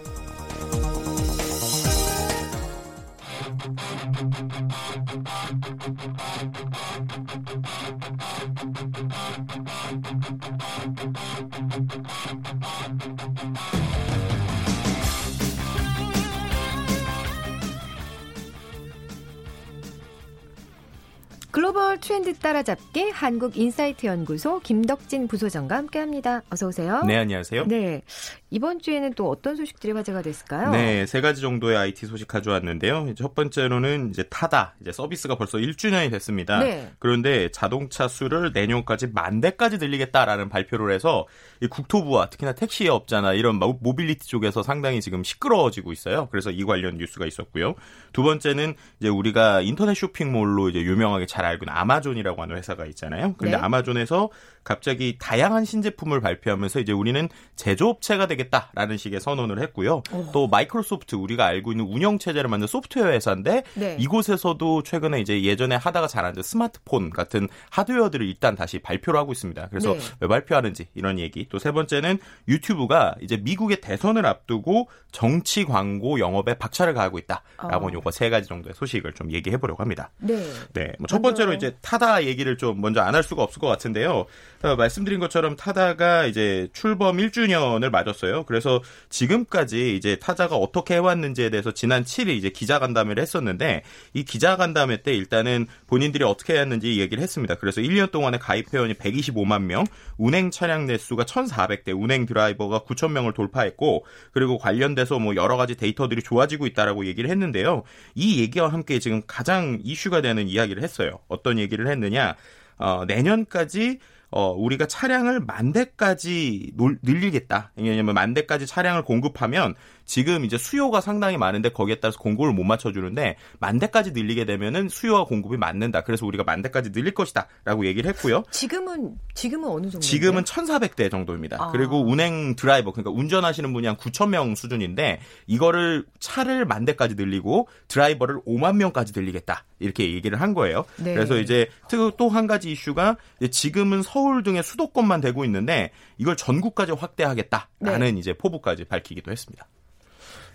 트렌드 22.37 22.39
따라잡기 22.41 23.11
한국인사이트 23.11 24.07
연구소 24.07 24.61
김덕진 24.61 25.29
부소장과 25.29 25.77
함께합니다. 25.77 26.43
어서 26.51 26.69
오세요. 26.69 27.03
네, 27.05 27.17
안녕하세요. 27.17 27.67
네, 27.67 28.03
이번 28.51 28.79
주에는 28.79 29.15
또 29.15 29.29
어떤 29.29 29.57
소식들이 29.57 29.93
화제가 29.93 30.23
됐을까요? 30.23 30.71
네, 30.71 31.05
세 31.07 31.21
가지 31.21 31.41
정도의 31.41 31.77
IT 31.77 32.07
소식 32.07 32.29
가져왔는데요. 32.29 33.13
첫 33.17 33.35
번째로는 33.35 34.11
이제 34.11 34.23
타다 34.23 34.77
이제 34.81 34.93
서비스가 34.93 35.35
벌써 35.35 35.59
1주년이 35.59 36.13
됐습니다. 36.13 36.61
네. 36.61 36.93
그런데 37.01 37.49
자동차 37.51 38.07
수를 38.07 38.53
내년까지 38.53 39.09
만 39.09 39.41
대까지 39.41 39.79
늘리겠다라는 39.79 40.49
발표를 40.49 40.95
해서 40.95 41.27
이 41.61 41.67
국토부와 41.67 42.31
특히나 42.31 42.53
택시 42.53 42.89
업자나 42.89 43.33
이런 43.33 43.57
모빌리티 43.57 44.29
쪽에서 44.29 44.63
상당히 44.63 45.01
지금 45.01 45.25
시끄러워지고 45.25 45.93
있어요. 45.93 46.29
그래서 46.31 46.53
이 46.53 46.63
관련 46.65 46.99
뉴스가 46.99 47.27
있었고요. 47.27 47.75
두 48.13 48.23
번째는 48.23 48.75
이제 49.01 49.09
우리가 49.09 49.63
인터넷 49.63 49.95
쇼핑몰로 49.95 50.69
이제 50.69 50.81
유명하게 50.83 51.27
잘 51.27 51.45
알고 51.45 51.65
있는 51.65 51.77
아마존이라고 51.77 52.41
하는 52.43 52.57
회사가 52.57 52.87
있잖아요. 52.87 53.35
근데 53.39 53.57
네. 53.57 53.63
아마존에서 53.63 54.31
갑자기 54.63 55.17
다양한 55.19 55.65
신제품을 55.65 56.21
발표하면서 56.21 56.81
이제 56.81 56.93
우리는 56.93 57.29
제조업체가 57.57 58.27
되 58.27 58.36
겠다라는 58.37 58.97
식의 58.97 59.21
선언을 59.21 59.61
했고요. 59.61 60.03
오. 60.13 60.31
또 60.33 60.47
마이크로소프트 60.49 61.15
우리가 61.17 61.45
알고 61.47 61.73
있는 61.73 61.85
운영 61.87 62.19
체제를 62.19 62.49
만든 62.49 62.67
소프트웨어 62.69 63.09
회사인데 63.13 63.65
네. 63.75 63.97
이곳에서도 63.99 64.83
최근에 64.83 65.21
이제 65.21 65.43
예전에 65.43 65.77
하다가 65.77 66.07
잘안 66.07 66.35
된 66.35 66.43
스마트폰 66.43 67.11
같은 67.11 67.49
하드웨어들을 67.71 68.27
일단 68.27 68.55
다시 68.57 68.79
발표를 68.79 69.19
하고 69.21 69.33
있습니다. 69.33 69.69
그래서 69.71 69.95
네. 69.95 70.01
왜 70.21 70.29
발표하는지 70.29 70.87
이런 70.95 71.19
얘기. 71.19 71.49
또 71.49 71.59
세 71.59 71.73
번째는 71.73 72.19
유튜브가 72.47 73.17
이제 73.21 73.37
미국의 73.39 73.81
대선을 73.81 74.25
앞두고 74.25 74.89
정치 75.11 75.65
광고 75.65 76.21
영업에 76.21 76.55
박차를 76.55 76.95
가하고 76.95 77.19
있다라고 77.19 77.87
어. 77.89 77.91
요거 77.93 78.11
세 78.13 78.31
가지 78.31 78.47
정도의 78.49 78.75
소식을 78.75 79.15
좀 79.15 79.33
얘기해 79.33 79.57
보려고 79.57 79.83
합니다. 79.83 80.11
네. 80.19 80.37
네. 80.75 80.93
뭐 80.99 81.07
첫 81.09 81.23
번째로 81.23 81.55
이제 81.55 81.75
타다 81.81 82.25
얘기를 82.25 82.57
좀 82.59 82.81
먼저 82.81 83.01
안 83.01 83.17
할 83.17 83.23
수가 83.23 83.43
없을 83.43 83.61
것 83.61 83.67
같은데요. 83.69 84.27
어, 84.63 84.77
말씀드린 84.77 85.19
것처럼 85.21 85.57
타다가 85.57 86.27
이제 86.27 86.69
출범 86.75 87.17
1주년을 87.17 87.89
맞았어요. 87.89 88.26
그래서 88.47 88.83
지금까지 89.09 89.97
이제 89.97 90.17
타자가 90.17 90.57
어떻게 90.57 90.95
해왔는지에 90.95 91.51
대해서 91.51 91.73
지난 91.73 92.05
7일 92.05 92.31
이제 92.31 92.51
기자간담회를 92.51 93.23
했었는데 93.23 93.83
이 94.15 94.25
기자간담회 94.25 95.03
때 95.03 95.15
일단은 95.15 95.67
본인들이 95.87 96.25
어떻게 96.25 96.55
해왔는지 96.55 96.99
얘기를 97.01 97.23
했습니다. 97.23 97.57
그래서 97.57 97.81
1년 97.81 98.11
동안에 98.11 98.39
가입 98.39 98.73
회원이 98.73 98.95
125만 98.95 99.63
명, 99.63 99.85
운행 100.17 100.51
차량 100.51 100.87
내수가 100.87 101.25
1,400대, 101.25 101.99
운행 101.99 102.27
드라이버가 102.27 102.81
9천 102.81 103.13
명을 103.13 103.33
돌파했고 103.33 104.05
그리고 104.33 104.59
관련돼서 104.59 105.19
뭐 105.19 105.37
여러 105.37 105.57
가지 105.57 105.77
데이터들이 105.77 106.23
좋아지고 106.23 106.67
있다라고 106.67 107.07
얘기를 107.07 107.31
했는데요. 107.31 107.83
이 108.15 108.41
얘기와 108.41 108.69
함께 108.69 108.99
지금 108.99 109.23
가장 109.27 109.79
이슈가 109.83 110.21
되는 110.21 110.49
이야기를 110.49 110.83
했어요. 110.83 111.21
어떤 111.29 111.59
얘기를 111.59 111.87
했느냐? 111.89 112.37
어, 112.79 113.05
내년까지 113.07 113.99
어, 114.31 114.53
우리가 114.53 114.87
차량을 114.87 115.41
만 115.41 115.73
대까지 115.73 116.73
늘리겠다. 117.03 117.73
왜냐하면 117.77 118.15
만 118.15 118.35
대까지 118.35 118.67
차량을 118.67 119.03
공급하면 119.03 119.75
지금 120.07 120.45
이제 120.45 120.57
수요가 120.57 121.01
상당히 121.01 121.37
많은데 121.37 121.71
거기에 121.71 121.97
따라서 121.97 122.19
공급을 122.19 122.53
못 122.53 122.63
맞춰주는데 122.63 123.37
만 123.59 123.79
대까지 123.79 124.13
늘리게 124.13 124.45
되면은 124.45 124.89
수요와 124.89 125.25
공급이 125.25 125.57
맞는다. 125.57 126.03
그래서 126.03 126.25
우리가 126.27 126.45
만 126.45 126.63
대까지 126.63 126.93
늘릴 126.93 127.13
것이다라고 127.13 127.87
얘기를 127.87 128.09
했고요. 128.11 128.45
지금은 128.51 129.17
지금은 129.35 129.69
어느 129.69 129.83
정도? 129.91 130.01
지금은 130.01 130.45
1,400대 130.45 131.11
정도입니다. 131.11 131.57
아. 131.61 131.71
그리고 131.73 132.01
운행 132.01 132.55
드라이버 132.55 132.93
그러니까 132.93 133.11
운전하시는 133.11 133.73
분이 133.73 133.87
한 133.87 133.97
9천 133.97 134.29
명 134.29 134.55
수준인데 134.55 135.21
이거를 135.47 136.07
차를 136.21 136.65
만 136.65 136.85
대까지 136.85 137.17
늘리고 137.17 137.69
드라이버를 137.89 138.41
5만 138.47 138.77
명까지 138.77 139.13
늘리겠다 139.15 139.65
이렇게 139.81 140.15
얘기를 140.15 140.41
한 140.41 140.55
거예요. 140.55 140.85
네. 140.97 141.13
그래서 141.15 141.39
이제 141.39 141.69
또 142.17 142.37
한 142.37 142.47
가지 142.47 142.71
이슈가 142.71 143.17
지금은 143.51 144.03
서울 144.03 144.43
등의 144.43 144.63
수도권만 144.63 145.21
되고 145.21 145.45
있는데 145.47 145.91
이걸 146.19 146.37
전국까지 146.37 146.93
확대하겠다라는 146.93 148.15
네. 148.15 148.19
이제 148.21 148.35
포부까지 148.35 148.85
밝히기도 148.85 149.31
했습니다. 149.33 149.67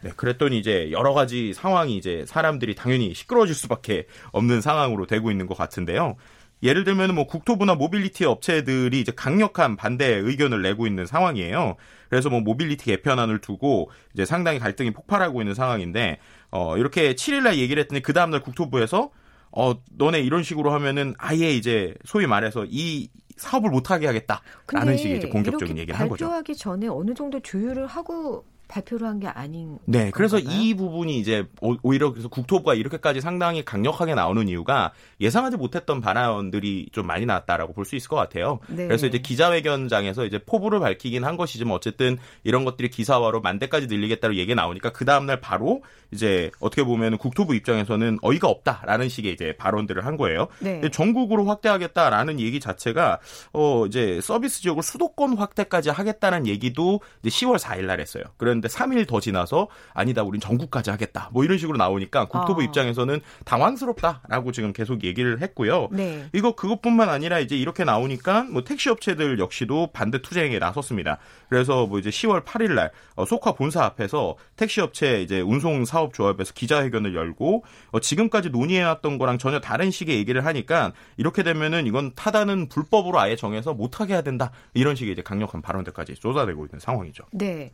네, 0.03 0.11
그랬더니 0.15 0.57
이제 0.57 0.89
여러 0.91 1.13
가지 1.13 1.53
상황이 1.53 1.95
이제 1.95 2.25
사람들이 2.27 2.75
당연히 2.75 3.13
시끄러워질 3.13 3.55
수밖에 3.55 4.07
없는 4.31 4.61
상황으로 4.61 5.05
되고 5.05 5.31
있는 5.31 5.45
것 5.47 5.57
같은데요. 5.57 6.15
예를 6.63 6.83
들면 6.83 7.15
뭐 7.15 7.25
국토부나 7.25 7.75
모빌리티 7.75 8.25
업체들이 8.25 8.99
이제 8.99 9.11
강력한 9.15 9.75
반대 9.75 10.05
의견을 10.05 10.61
내고 10.61 10.85
있는 10.85 11.05
상황이에요. 11.05 11.75
그래서 12.09 12.29
뭐 12.29 12.39
모빌리티 12.41 12.85
개편안을 12.85 13.39
두고 13.39 13.89
이제 14.13 14.25
상당히 14.25 14.59
갈등이 14.59 14.91
폭발하고 14.91 15.41
있는 15.41 15.55
상황인데 15.55 16.19
어 16.51 16.77
이렇게 16.77 17.15
7일 17.15 17.43
날 17.43 17.57
얘기를 17.57 17.81
했더니 17.81 18.01
그 18.01 18.13
다음 18.13 18.29
날 18.29 18.41
국토부에서 18.41 19.09
어 19.51 19.73
너네 19.97 20.21
이런 20.21 20.43
식으로 20.43 20.71
하면은 20.71 21.15
아예 21.17 21.51
이제 21.51 21.95
소위 22.05 22.27
말해서 22.27 22.65
이 22.69 23.09
사업을 23.37 23.71
못 23.71 23.89
하게 23.89 24.05
하겠다라는 24.05 24.97
식의 24.97 25.17
이제 25.17 25.27
공격적인 25.29 25.77
얘기를 25.79 25.99
한 25.99 26.07
거죠. 26.07 26.25
발표하기 26.25 26.55
전에 26.55 26.87
어느 26.87 27.13
정도 27.15 27.39
조율을 27.39 27.87
하고 27.87 28.45
발표를 28.71 29.07
한 29.07 29.19
게 29.19 29.27
아닌. 29.27 29.77
네, 29.85 30.09
그래서 30.11 30.37
건가요? 30.37 30.59
이 30.59 30.73
부분이 30.73 31.19
이제 31.19 31.45
오히려 31.59 32.11
그래서 32.11 32.27
국토부가 32.27 32.73
이렇게까지 32.73 33.21
상당히 33.21 33.63
강력하게 33.63 34.15
나오는 34.15 34.47
이유가 34.47 34.93
예상하지 35.19 35.57
못했던 35.57 36.01
발언들이 36.01 36.87
좀 36.91 37.05
많이 37.05 37.25
나왔다라고 37.27 37.73
볼 37.73 37.85
수 37.85 37.95
있을 37.95 38.07
것 38.09 38.15
같아요. 38.15 38.59
네. 38.67 38.87
그래서 38.87 39.05
이제 39.05 39.17
기자회견장에서 39.19 40.25
이제 40.25 40.39
포부를 40.39 40.79
밝히긴 40.79 41.23
한 41.25 41.35
것이지만 41.37 41.75
어쨌든 41.75 42.17
이런 42.43 42.63
것들이 42.65 42.89
기사화로 42.89 43.41
만 43.41 43.59
대까지 43.59 43.87
늘리겠다고 43.87 44.35
얘기 44.35 44.55
나오니까 44.55 44.91
그 44.91 45.03
다음날 45.05 45.41
바로 45.41 45.83
이제 46.11 46.51
어떻게 46.59 46.83
보면 46.83 47.17
국토부 47.17 47.53
입장에서는 47.55 48.19
어이가 48.21 48.47
없다라는 48.47 49.09
식의 49.09 49.33
이제 49.33 49.55
발언들을 49.57 50.05
한 50.05 50.15
거예요. 50.17 50.47
네. 50.59 50.81
전국으로 50.91 51.45
확대하겠다라는 51.45 52.39
얘기 52.39 52.59
자체가 52.59 53.19
어 53.53 53.85
이제 53.87 54.19
서비스 54.21 54.61
지역을 54.61 54.83
수도권 54.83 55.37
확대까지 55.37 55.89
하겠다는 55.89 56.47
얘기도 56.47 57.01
이제 57.23 57.29
10월 57.29 57.57
4일 57.59 57.85
날 57.85 57.99
했어요. 57.99 58.23
그런 58.37 58.60
데 58.61 58.67
3일 58.67 59.07
더 59.07 59.19
지나서 59.19 59.67
아니다, 59.93 60.23
우린 60.23 60.39
전국까지 60.39 60.89
하겠다. 60.91 61.29
뭐 61.33 61.43
이런 61.43 61.57
식으로 61.57 61.77
나오니까 61.77 62.25
국토부 62.25 62.61
아. 62.61 62.63
입장에서는 62.63 63.19
당황스럽다라고 63.45 64.51
지금 64.51 64.73
계속 64.73 65.03
얘기를 65.03 65.41
했고요. 65.41 65.89
네. 65.91 66.27
이거 66.33 66.55
그것뿐만 66.55 67.09
아니라 67.09 67.39
이제 67.39 67.57
이렇게 67.57 67.83
나오니까 67.83 68.43
뭐 68.43 68.63
택시 68.63 68.89
업체들 68.89 69.39
역시도 69.39 69.89
반대 69.93 70.21
투쟁에 70.21 70.59
나섰습니다. 70.59 71.17
그래서 71.49 71.87
뭐 71.87 71.99
이제 71.99 72.09
10월 72.09 72.43
8일 72.43 72.73
날 72.73 72.91
어, 73.15 73.25
소카 73.25 73.53
본사 73.53 73.83
앞에서 73.83 74.35
택시 74.55 74.81
업체 74.81 75.21
이제 75.21 75.41
운송 75.41 75.85
사업 75.85 76.11
사업조합에서 76.11 76.53
기자회견을 76.53 77.15
열고 77.15 77.63
어, 77.91 77.99
지금까지 77.99 78.49
논의해왔던 78.49 79.17
거랑 79.17 79.37
전혀 79.37 79.59
다른 79.59 79.91
식의 79.91 80.17
얘기를 80.17 80.45
하니까 80.45 80.93
이렇게 81.17 81.43
되면은 81.43 81.87
이건 81.87 82.13
타다는 82.15 82.69
불법으로 82.69 83.19
아예 83.19 83.35
정해서 83.35 83.73
못하게 83.73 84.13
해야 84.13 84.21
된다 84.21 84.51
이런 84.73 84.95
식의 84.95 85.13
이제 85.13 85.21
강력한 85.21 85.61
발언들까지 85.61 86.15
쏟아내고 86.15 86.65
있는 86.65 86.79
상황이죠. 86.79 87.23
네. 87.31 87.71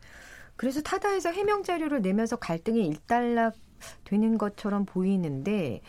그래서 0.58 0.82
타다에서 0.82 1.30
해명 1.30 1.62
자료를 1.62 2.02
내면서 2.02 2.36
갈등이 2.36 2.84
일단락 2.86 3.54
되는 4.04 4.36
것처럼 4.36 4.84
보이는데 4.84 5.80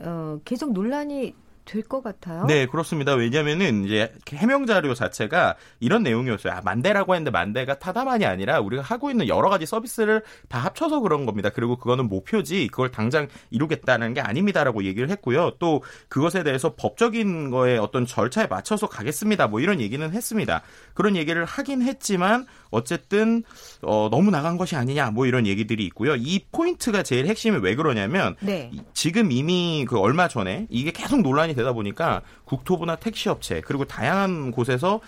어, 0.00 0.40
계속 0.44 0.72
논란이 0.72 1.32
될 1.66 1.82
것 1.82 2.02
같아요. 2.02 2.46
네, 2.46 2.66
그렇습니다. 2.66 3.14
왜냐면은 3.14 3.84
이제 3.84 4.12
해명 4.32 4.66
자료 4.66 4.94
자체가 4.94 5.56
이런 5.80 6.02
내용이었어요. 6.02 6.54
아, 6.54 6.60
만대라고 6.64 7.14
했는데 7.14 7.30
만대가 7.30 7.78
타다만이 7.78 8.24
아니라 8.24 8.60
우리가 8.60 8.82
하고 8.82 9.10
있는 9.10 9.28
여러 9.28 9.50
가지 9.50 9.66
서비스를 9.66 10.22
다 10.48 10.58
합쳐서 10.60 11.00
그런 11.00 11.26
겁니다. 11.26 11.50
그리고 11.50 11.76
그거는 11.76 12.08
목표지 12.08 12.68
그걸 12.68 12.90
당장 12.90 13.26
이루겠다는 13.50 14.14
게 14.14 14.20
아닙니다라고 14.20 14.84
얘기를 14.84 15.10
했고요. 15.10 15.52
또 15.58 15.82
그것에 16.08 16.42
대해서 16.44 16.74
법적인 16.76 17.50
거에 17.50 17.76
어떤 17.78 18.06
절차에 18.06 18.46
맞춰서 18.46 18.88
가겠습니다. 18.88 19.48
뭐 19.48 19.60
이런 19.60 19.80
얘기는 19.80 20.08
했습니다. 20.10 20.62
그런 20.94 21.16
얘기를 21.16 21.44
하긴 21.44 21.82
했지만 21.82 22.46
어쨌든 22.70 23.42
어, 23.82 24.08
너무 24.10 24.30
나간 24.30 24.56
것이 24.56 24.76
아니냐 24.76 25.10
뭐 25.10 25.26
이런 25.26 25.46
얘기들이 25.46 25.84
있고요. 25.86 26.14
이 26.16 26.40
포인트가 26.52 27.02
제일 27.02 27.26
핵심이 27.26 27.58
왜 27.58 27.74
그러냐면 27.74 28.36
네. 28.40 28.70
지금 28.94 29.32
이미 29.32 29.84
그 29.88 29.98
얼마 29.98 30.28
전에 30.28 30.66
이게 30.70 30.90
계속 30.92 31.22
논란이 31.22 31.55
되다 31.56 31.72
보니까 31.72 32.22
국토부나 32.44 32.96
택시업체 32.96 33.60
그리고 33.62 33.84
다양한 33.84 34.52
곳에서 34.52 35.00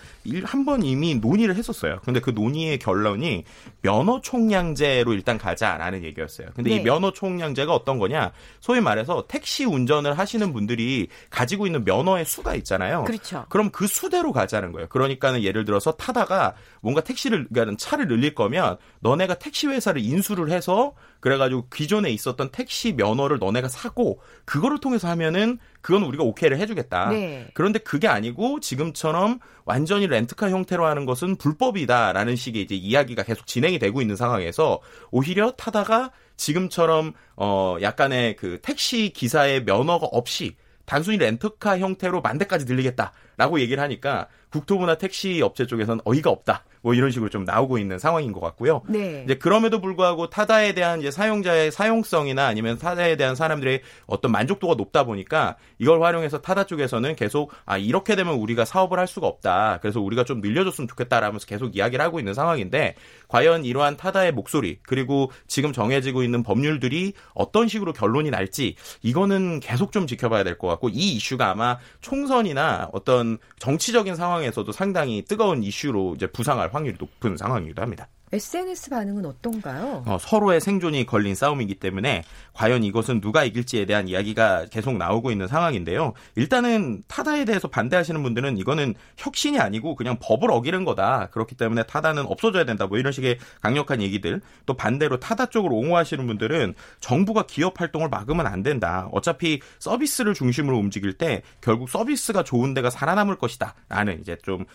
한 0.43 0.65
번 0.65 0.83
이미 0.83 1.15
논의를 1.15 1.55
했었어요. 1.55 1.99
근데 2.03 2.19
그 2.19 2.31
논의의 2.31 2.79
결론이 2.79 3.45
면허 3.81 4.19
총량제로 4.21 5.13
일단 5.13 5.37
가자라는 5.37 6.03
얘기였어요. 6.03 6.49
근데 6.53 6.71
네. 6.71 6.75
이 6.75 6.83
면허 6.83 7.11
총량제가 7.13 7.73
어떤 7.73 7.97
거냐? 7.97 8.33
소위 8.59 8.81
말해서 8.81 9.23
택시 9.29 9.63
운전을 9.63 10.19
하시는 10.19 10.51
분들이 10.51 11.07
가지고 11.29 11.65
있는 11.65 11.85
면허의 11.85 12.25
수가 12.25 12.55
있잖아요. 12.55 13.05
그렇죠. 13.05 13.45
그럼 13.47 13.69
그 13.69 13.87
수대로 13.87 14.33
가자는 14.33 14.73
거예요. 14.73 14.87
그러니까는 14.89 15.43
예를 15.43 15.63
들어서 15.63 15.93
타다가 15.93 16.55
뭔가 16.81 17.01
택시를 17.01 17.47
그러니까 17.47 17.77
차를 17.77 18.07
늘릴 18.07 18.35
거면 18.35 18.77
너네가 18.99 19.35
택시 19.35 19.67
회사를 19.67 20.01
인수를 20.01 20.51
해서 20.51 20.93
그래가지고 21.19 21.67
기존에 21.73 22.09
있었던 22.11 22.49
택시 22.51 22.93
면허를 22.93 23.39
너네가 23.39 23.67
사고 23.67 24.19
그거를 24.45 24.79
통해서 24.79 25.07
하면은 25.09 25.59
그건 25.81 26.03
우리가 26.03 26.23
오케이를 26.23 26.57
해주겠다. 26.59 27.09
네. 27.09 27.47
그런데 27.53 27.79
그게 27.79 28.07
아니고 28.07 28.59
지금처럼 28.59 29.39
완전히 29.65 30.07
렌트카 30.07 30.49
형태로 30.49 30.85
하는 30.85 31.05
것은 31.05 31.35
불법이다라는 31.35 32.35
식의 32.35 32.61
이제 32.63 32.75
이야기가 32.75 33.23
계속 33.23 33.47
진행이 33.47 33.79
되고 33.79 34.01
있는 34.01 34.15
상황에서 34.15 34.79
오히려 35.11 35.51
타다가 35.51 36.11
지금처럼 36.37 37.13
어 37.35 37.77
약간의 37.81 38.35
그 38.37 38.59
택시 38.61 39.09
기사의 39.09 39.65
면허가 39.65 40.07
없이 40.07 40.55
단순히 40.85 41.17
렌터카 41.17 41.79
형태로 41.79 42.21
만 42.21 42.37
대까지 42.37 42.65
들리겠다 42.65 43.11
라고 43.39 43.59
얘기를 43.61 43.81
하니까 43.81 44.27
국토부나 44.51 44.95
택시 44.95 45.41
업체 45.41 45.65
쪽에서는 45.65 46.01
어이가 46.03 46.29
없다. 46.29 46.65
뭐 46.81 46.93
이런 46.93 47.11
식으로 47.11 47.29
좀 47.29 47.43
나오고 47.43 47.77
있는 47.77 47.99
상황인 47.99 48.31
것 48.31 48.39
같고요. 48.39 48.81
네. 48.87 49.21
이제 49.25 49.35
그럼에도 49.35 49.79
불구하고 49.81 50.29
타다에 50.29 50.73
대한 50.73 50.99
이제 50.99 51.11
사용자의 51.11 51.71
사용성이나 51.71 52.47
아니면 52.47 52.77
타다에 52.77 53.15
대한 53.15 53.35
사람들의 53.35 53.81
어떤 54.07 54.31
만족도가 54.31 54.75
높다 54.75 55.03
보니까 55.03 55.55
이걸 55.77 56.01
활용해서 56.01 56.41
타다 56.41 56.65
쪽에서는 56.65 57.15
계속 57.15 57.51
아 57.65 57.77
이렇게 57.77 58.15
되면 58.15 58.33
우리가 58.35 58.65
사업을 58.65 58.97
할 58.97 59.07
수가 59.07 59.27
없다. 59.27 59.79
그래서 59.81 60.01
우리가 60.01 60.23
좀 60.23 60.41
늘려줬으면 60.41 60.87
좋겠다라면서 60.87 61.45
계속 61.45 61.75
이야기를 61.75 62.03
하고 62.03 62.19
있는 62.19 62.33
상황인데 62.33 62.95
과연 63.27 63.65
이러한 63.65 63.97
타다의 63.97 64.31
목소리 64.33 64.79
그리고 64.83 65.31
지금 65.47 65.71
정해지고 65.73 66.23
있는 66.23 66.43
법률들이 66.43 67.13
어떤 67.33 67.67
식으로 67.67 67.93
결론이 67.93 68.31
날지 68.31 68.75
이거는 69.01 69.59
계속 69.59 69.91
좀 69.91 70.07
지켜봐야 70.07 70.43
될 70.43 70.57
것 70.57 70.67
같고 70.67 70.89
이 70.89 71.13
이슈가 71.15 71.51
아마 71.51 71.77
총선이나 72.01 72.89
어떤 72.93 73.28
정치적인 73.59 74.15
상황에서도 74.15 74.71
상당히 74.71 75.23
뜨거운 75.23 75.63
이슈로 75.63 76.15
이제 76.15 76.27
부상할 76.27 76.73
확률이 76.73 76.97
높은 76.99 77.37
상황이기도 77.37 77.81
합니다. 77.81 78.07
SNS 78.31 78.91
반응은 78.91 79.25
어떤가요? 79.25 80.03
어, 80.05 80.17
서로의 80.19 80.61
생존이 80.61 81.05
걸린 81.07 81.33
싸움이기 81.33 81.75
때문에 81.75 82.23
과연 82.53 82.83
이것은 82.83 83.21
누가 83.21 83.43
이길지에 83.43 83.85
대한 83.85 84.07
이야기가 84.07 84.67
계속 84.69 84.97
나오고 84.97 85.31
있는 85.31 85.47
상황인데요. 85.47 86.13
일단은 86.35 87.03
타다에 87.07 87.45
대해서 87.45 87.67
반대하시는 87.67 88.21
분들은 88.21 88.57
이거는 88.57 88.93
혁신이 89.17 89.59
아니고 89.59 89.95
그냥 89.95 90.17
법을 90.21 90.51
어기는 90.51 90.85
거다. 90.85 91.29
그렇기 91.31 91.55
때문에 91.55 91.83
타다는 91.83 92.25
없어져야 92.27 92.65
된다. 92.65 92.85
뭐 92.85 92.99
이런 92.99 93.11
식의 93.11 93.39
강력한 93.61 94.01
얘기들. 94.01 94.41
또 94.67 94.75
반대로 94.75 95.19
타다 95.19 95.47
쪽으로 95.47 95.75
옹호하시는 95.75 96.25
분들은 96.27 96.75
정부가 96.99 97.43
기업 97.47 97.81
활동을 97.81 98.09
막으면 98.09 98.45
안 98.45 98.61
된다. 98.61 99.09
어차피 99.11 99.59
서비스를 99.79 100.35
중심으로 100.35 100.77
움직일 100.77 101.13
때 101.13 101.41
결국 101.61 101.89
서비스가 101.89 102.43
좋은 102.43 102.75
데가 102.75 102.91
살아남을 102.91 103.37
것이다. 103.37 103.73
라는 103.87 104.19
이제 104.21 104.37
좀 104.43 104.65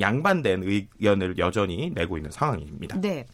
양반된 0.00 0.62
의견을 0.62 1.36
여전히 1.36 1.90
내고 1.94 2.16
있는 2.16 2.30
상황입니다. 2.30 2.77
있습니다. 2.78 3.00
네. 3.00 3.26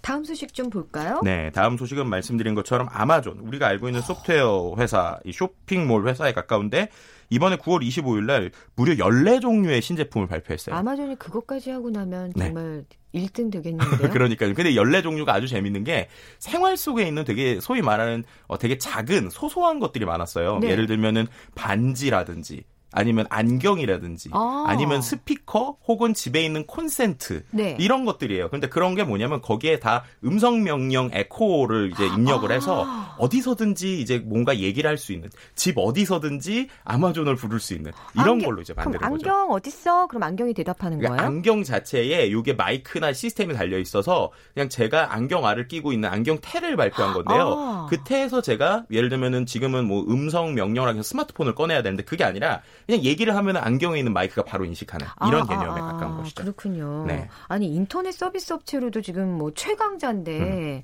다음 0.00 0.24
소식 0.24 0.52
좀 0.52 0.68
볼까요? 0.68 1.20
네, 1.22 1.50
다음 1.54 1.76
소식은 1.76 2.08
말씀드린 2.08 2.56
것처럼 2.56 2.88
아마존, 2.90 3.38
우리가 3.38 3.68
알고 3.68 3.88
있는 3.88 4.02
소프트웨어 4.02 4.74
회사, 4.78 5.20
이 5.24 5.32
쇼핑몰 5.32 6.08
회사에 6.08 6.32
가까운데 6.32 6.88
이번에 7.30 7.56
9월 7.56 7.86
25일 7.86 8.24
날 8.24 8.50
무려 8.74 8.94
14종류의 8.94 9.80
신제품을 9.80 10.26
발표했어요. 10.26 10.74
아마존이 10.74 11.16
그것까지 11.20 11.70
하고 11.70 11.88
나면 11.88 12.32
네. 12.34 12.46
정말 12.46 12.84
네. 13.12 13.26
1등 13.26 13.52
되겠는데요. 13.52 14.10
그러니까요. 14.10 14.54
근데 14.54 14.72
14종류가 14.72 15.28
아주 15.28 15.46
재밌는 15.46 15.84
게 15.84 16.08
생활 16.40 16.76
속에 16.76 17.06
있는 17.06 17.24
되게 17.24 17.60
소위 17.60 17.80
말하는 17.80 18.24
어, 18.48 18.58
되게 18.58 18.78
작은 18.78 19.30
소소한 19.30 19.78
것들이 19.78 20.04
많았어요. 20.04 20.58
네. 20.58 20.70
예를 20.70 20.86
들면은 20.86 21.28
반지라든지 21.54 22.64
아니면 22.92 23.26
안경이라든지 23.30 24.30
아. 24.32 24.74
니면 24.78 25.02
스피커 25.02 25.78
혹은 25.86 26.14
집에 26.14 26.44
있는 26.44 26.66
콘센트 26.66 27.44
네. 27.50 27.76
이런 27.78 28.04
것들이에요. 28.04 28.50
근데 28.50 28.68
그런 28.68 28.94
게 28.94 29.04
뭐냐면 29.04 29.40
거기에 29.40 29.78
다 29.78 30.04
음성 30.24 30.62
명령 30.62 31.10
에코를 31.12 31.90
이제 31.92 32.06
입력을 32.06 32.50
해서 32.50 32.84
아. 32.86 33.16
어디서든지 33.18 34.00
이제 34.00 34.18
뭔가 34.18 34.56
얘기를 34.58 34.88
할 34.88 35.02
수 35.02 35.12
있는 35.12 35.30
집 35.56 35.78
어디서든지 35.78 36.68
아마존을 36.84 37.34
부를 37.34 37.58
수 37.58 37.74
있는 37.74 37.90
이런 38.14 38.28
안경, 38.28 38.48
걸로 38.48 38.62
이제 38.62 38.72
만드는 38.72 39.02
안경 39.02 39.18
거죠. 39.18 39.30
안경 39.30 39.50
어딨어? 39.50 40.06
그럼 40.06 40.22
안경이 40.22 40.54
대답하는 40.54 40.98
그러니까 40.98 41.16
거예요? 41.16 41.36
안경 41.36 41.64
자체에 41.64 42.26
이게 42.26 42.52
마이크나 42.52 43.12
시스템이 43.12 43.54
달려 43.54 43.78
있어서 43.78 44.30
그냥 44.54 44.68
제가 44.68 45.12
안경 45.12 45.44
알을 45.44 45.66
끼고 45.66 45.92
있는 45.92 46.08
안경 46.08 46.38
태를 46.40 46.76
발표한 46.76 47.14
건데요. 47.14 47.54
아. 47.58 47.86
그 47.90 48.04
태에서 48.04 48.40
제가 48.40 48.84
예를 48.90 49.08
들면은 49.08 49.46
지금은 49.46 49.86
뭐 49.86 50.04
음성 50.08 50.54
명령을 50.54 51.02
스마트폰을 51.02 51.54
꺼내야 51.54 51.82
되는데 51.82 52.04
그게 52.04 52.22
아니라 52.24 52.60
그냥 52.86 53.02
얘기를 53.02 53.34
하면 53.36 53.56
안경에 53.56 53.98
있는 53.98 54.12
마이크가 54.12 54.44
바로 54.44 54.64
인식하는 54.64 55.06
이런 55.26 55.42
아, 55.42 55.46
개념에 55.46 55.80
아, 55.80 55.92
가까운 55.92 56.16
것이죠. 56.18 56.42
그렇군요. 56.42 57.04
네. 57.06 57.28
아니 57.48 57.72
인터넷 57.74 58.12
서비스 58.12 58.52
업체로도 58.52 59.02
지금 59.02 59.28
뭐 59.38 59.52
최강자인데 59.54 60.40
음. 60.40 60.82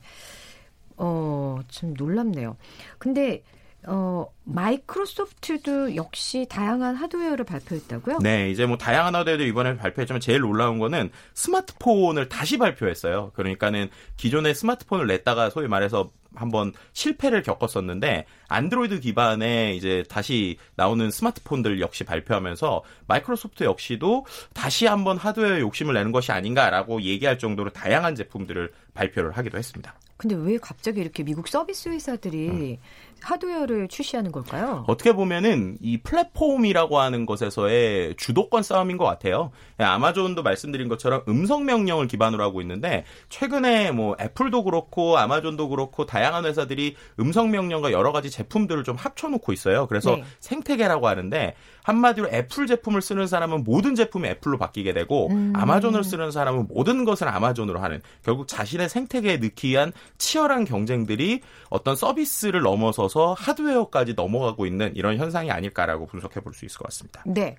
어좀 0.97 1.95
놀랍네요. 1.97 2.57
근데 2.99 3.43
어, 3.87 4.27
마이크로소프트도 4.45 5.95
역시 5.95 6.47
다양한 6.49 6.97
하드웨어를 6.97 7.45
발표했다고요? 7.45 8.19
네, 8.19 8.51
이제 8.51 8.67
뭐 8.67 8.77
다양한 8.77 9.15
하드웨어도 9.15 9.45
이번에 9.45 9.77
발표했지만 9.77 10.21
제일 10.21 10.41
놀라운 10.41 10.79
거는 10.79 11.11
스마트폰을 11.35 12.29
다시 12.29 12.59
발표했어요. 12.59 13.31
그러니까는 13.35 13.89
기존의 14.17 14.55
스마트폰을 14.55 15.07
냈다가 15.07 15.51
소위 15.51 15.69
말해서 15.69 16.11
한번 16.35 16.73
실패를 16.93 17.43
겪었었는데 17.43 18.27
안드로이드 18.49 19.01
기반의 19.01 19.77
이제 19.77 20.05
다시 20.09 20.59
나오는 20.77 21.11
스마트폰들 21.11 21.81
역시 21.81 22.05
발표하면서 22.05 22.83
마이크로소프트 23.07 23.65
역시도 23.65 24.27
다시 24.55 24.87
한번 24.87 25.17
하드웨어 25.17 25.61
욕심을 25.61 25.95
내는 25.95 26.13
것이 26.13 26.33
아닌가라고 26.33 27.03
얘기할 27.03 27.39
정도로 27.39 27.71
다양한 27.71 28.15
제품들을 28.15 28.73
발표를 28.95 29.33
하기도 29.33 29.57
했습니다. 29.59 29.95
근데 30.19 30.35
왜 30.35 30.59
갑자기 30.59 31.01
이렇게 31.01 31.23
미국 31.23 31.47
서비스 31.47 31.89
회사들이 31.89 32.49
음. 32.49 32.77
하드웨어를 33.23 33.89
출시하는 33.89 34.33
걸까요? 34.33 34.85
어떻게 34.87 35.13
보면은 35.13 35.77
이 35.81 35.99
플랫폼이라고 35.99 36.99
하는 36.99 37.27
것에서의 37.27 38.17
주도권 38.17 38.63
싸움인 38.63 38.97
것 38.97 39.05
같아요. 39.05 39.51
예, 39.81 39.85
아마존도 39.85 40.43
말씀드린 40.43 40.89
것처럼 40.89 41.23
음성 41.29 41.65
명령을 41.65 42.09
기반으로 42.09 42.43
하고 42.43 42.61
있는데 42.61 43.05
최근에 43.29 43.93
뭐 43.93 44.17
애플도 44.21 44.65
그렇고 44.65 45.19
아마존도 45.19 45.69
그렇고 45.69 46.07
다양한 46.07 46.45
회사들이 46.45 46.97
음성 47.21 47.51
명령과 47.51 47.93
여러 47.93 48.13
가지 48.13 48.31
제품들을 48.31 48.85
좀 48.85 48.97
합쳐놓고 48.97 49.53
있어요. 49.53 49.87
그래서 49.87 50.17
네. 50.17 50.25
생태계라고 50.41 51.09
하는데 51.09 51.55
한마디로 51.89 52.29
애플 52.29 52.67
제품을 52.67 53.01
쓰는 53.01 53.27
사람은 53.27 53.65
모든 53.65 53.95
제품이 53.95 54.29
애플로 54.29 54.59
바뀌게 54.59 54.93
되고 54.93 55.29
음. 55.29 55.55
아마존을 55.57 56.05
쓰는 56.05 56.31
사람은 56.31 56.67
모든 56.69 57.05
것을 57.05 57.29
아마존으로 57.29 57.81
하는 57.81 58.03
결국 58.23 58.47
자신의 58.47 58.91
생태계에 58.91 59.39
넣기 59.39 59.71
위한 59.71 59.93
치열한 60.19 60.67
경쟁들이 60.67 61.41
어떤 61.71 61.97
서비스를 61.97 62.61
넘어서서 62.61 63.35
하드웨어까지 63.39 64.13
넘어가고 64.15 64.67
있는 64.67 64.95
이런 64.97 65.17
현상이 65.17 65.51
아닐까라고 65.51 66.07
분석해 66.07 66.41
볼 66.41 66.53
수 66.53 66.65
있을 66.65 66.79
것 66.79 66.89
같습니다. 66.89 67.23
네. 67.25 67.57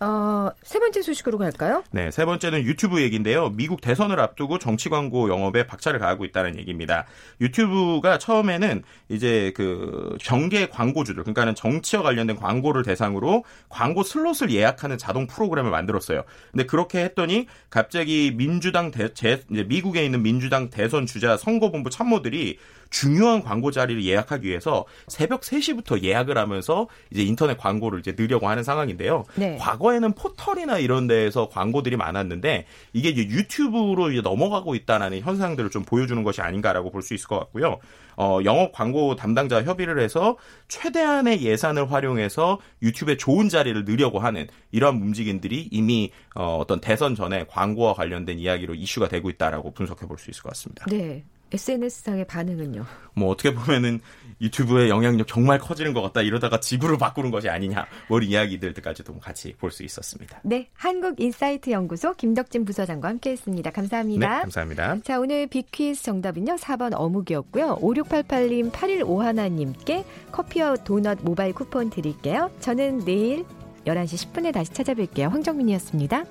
어, 0.00 0.50
세 0.62 0.78
번째 0.78 1.02
소식으로 1.02 1.38
갈까요? 1.38 1.82
네, 1.90 2.10
세 2.10 2.24
번째는 2.24 2.62
유튜브 2.62 3.02
얘기인데요. 3.02 3.50
미국 3.50 3.80
대선을 3.80 4.20
앞두고 4.20 4.58
정치 4.58 4.88
광고 4.88 5.28
영업에 5.28 5.66
박차를 5.66 5.98
가하고 5.98 6.24
있다는 6.24 6.56
얘기입니다. 6.58 7.04
유튜브가 7.40 8.18
처음에는 8.18 8.84
이제 9.08 9.52
그 9.56 10.16
경계 10.20 10.68
광고주들, 10.68 11.22
그러니까는 11.24 11.56
정치와 11.56 12.02
관련된 12.02 12.36
광고를 12.36 12.84
대상으로 12.84 13.44
광고 13.68 14.04
슬롯을 14.04 14.50
예약하는 14.50 14.98
자동 14.98 15.26
프로그램을 15.26 15.70
만들었어요. 15.70 16.22
근데 16.52 16.64
그렇게 16.64 17.02
했더니 17.02 17.46
갑자기 17.68 18.32
민주당 18.36 18.92
대, 18.92 19.12
제, 19.14 19.42
미국에 19.48 20.04
있는 20.04 20.22
민주당 20.22 20.70
대선 20.70 21.06
주자 21.06 21.36
선거본부 21.36 21.90
참모들이 21.90 22.58
중요한 22.90 23.42
광고 23.42 23.70
자리를 23.70 24.04
예약하기 24.04 24.46
위해서 24.48 24.84
새벽 25.08 25.42
3시부터 25.42 26.02
예약을 26.02 26.38
하면서 26.38 26.88
이제 27.10 27.22
인터넷 27.22 27.56
광고를 27.58 28.00
이제 28.00 28.12
넣으려고 28.12 28.48
하는 28.48 28.62
상황인데요. 28.62 29.24
네. 29.34 29.56
과거에는 29.58 30.12
포털이나 30.14 30.78
이런 30.78 31.06
데에서 31.06 31.48
광고들이 31.48 31.96
많았는데 31.96 32.66
이게 32.92 33.08
이제 33.08 33.22
유튜브로 33.22 34.10
이제 34.12 34.20
넘어가고 34.20 34.74
있다는 34.74 35.20
현상들을 35.20 35.70
좀 35.70 35.82
보여주는 35.84 36.22
것이 36.22 36.40
아닌가라고 36.40 36.90
볼 36.90 37.02
수 37.02 37.14
있을 37.14 37.28
것 37.28 37.38
같고요. 37.38 37.78
어, 38.16 38.40
영업 38.44 38.72
광고 38.72 39.14
담당자 39.14 39.62
협의를 39.62 40.00
해서 40.00 40.36
최대한의 40.66 41.42
예산을 41.42 41.92
활용해서 41.92 42.58
유튜브에 42.82 43.16
좋은 43.16 43.48
자리를 43.48 43.84
넣으려고 43.84 44.18
하는 44.18 44.48
이러한 44.72 44.96
움직임들이 45.00 45.68
이미 45.70 46.10
어, 46.34 46.58
어떤 46.60 46.80
대선 46.80 47.14
전에 47.14 47.44
광고와 47.48 47.94
관련된 47.94 48.38
이야기로 48.40 48.74
이슈가 48.74 49.08
되고 49.08 49.30
있다라고 49.30 49.72
분석해 49.72 50.06
볼 50.06 50.18
수 50.18 50.30
있을 50.30 50.42
것 50.42 50.48
같습니다. 50.50 50.84
네. 50.90 51.24
SNS상의 51.52 52.26
반응은요? 52.26 52.84
뭐 53.14 53.30
어떻게 53.30 53.54
보면은 53.54 54.00
유튜브의 54.40 54.88
영향력 54.88 55.26
정말 55.26 55.58
커지는 55.58 55.92
것 55.92 56.00
같다 56.02 56.22
이러다가 56.22 56.60
지구를 56.60 56.96
바꾸는 56.98 57.30
것이 57.30 57.48
아니냐 57.48 57.86
뭐 58.08 58.20
이야기들까지도 58.20 59.18
같이 59.18 59.54
볼 59.58 59.70
수 59.70 59.82
있었습니다. 59.82 60.40
네, 60.44 60.68
한국인사이트 60.74 61.70
연구소 61.70 62.14
김덕진 62.14 62.64
부서장과 62.64 63.08
함께 63.08 63.30
했습니다. 63.30 63.70
감사합니다. 63.70 64.28
네, 64.28 64.40
감사합니다. 64.42 64.98
자, 65.02 65.18
오늘 65.20 65.46
비퀴즈 65.46 66.02
정답은요 66.02 66.56
4번 66.56 66.92
어묵이었고요. 66.94 67.78
5688님 67.80 68.70
8151님께 68.72 70.04
커피와 70.32 70.76
도넛 70.76 71.18
모바일 71.22 71.52
쿠폰 71.52 71.90
드릴게요. 71.90 72.50
저는 72.60 73.04
내일 73.04 73.44
11시 73.84 74.32
10분에 74.32 74.52
다시 74.52 74.72
찾아뵐게요. 74.72 75.28
황정민이었습니다. 75.30 76.24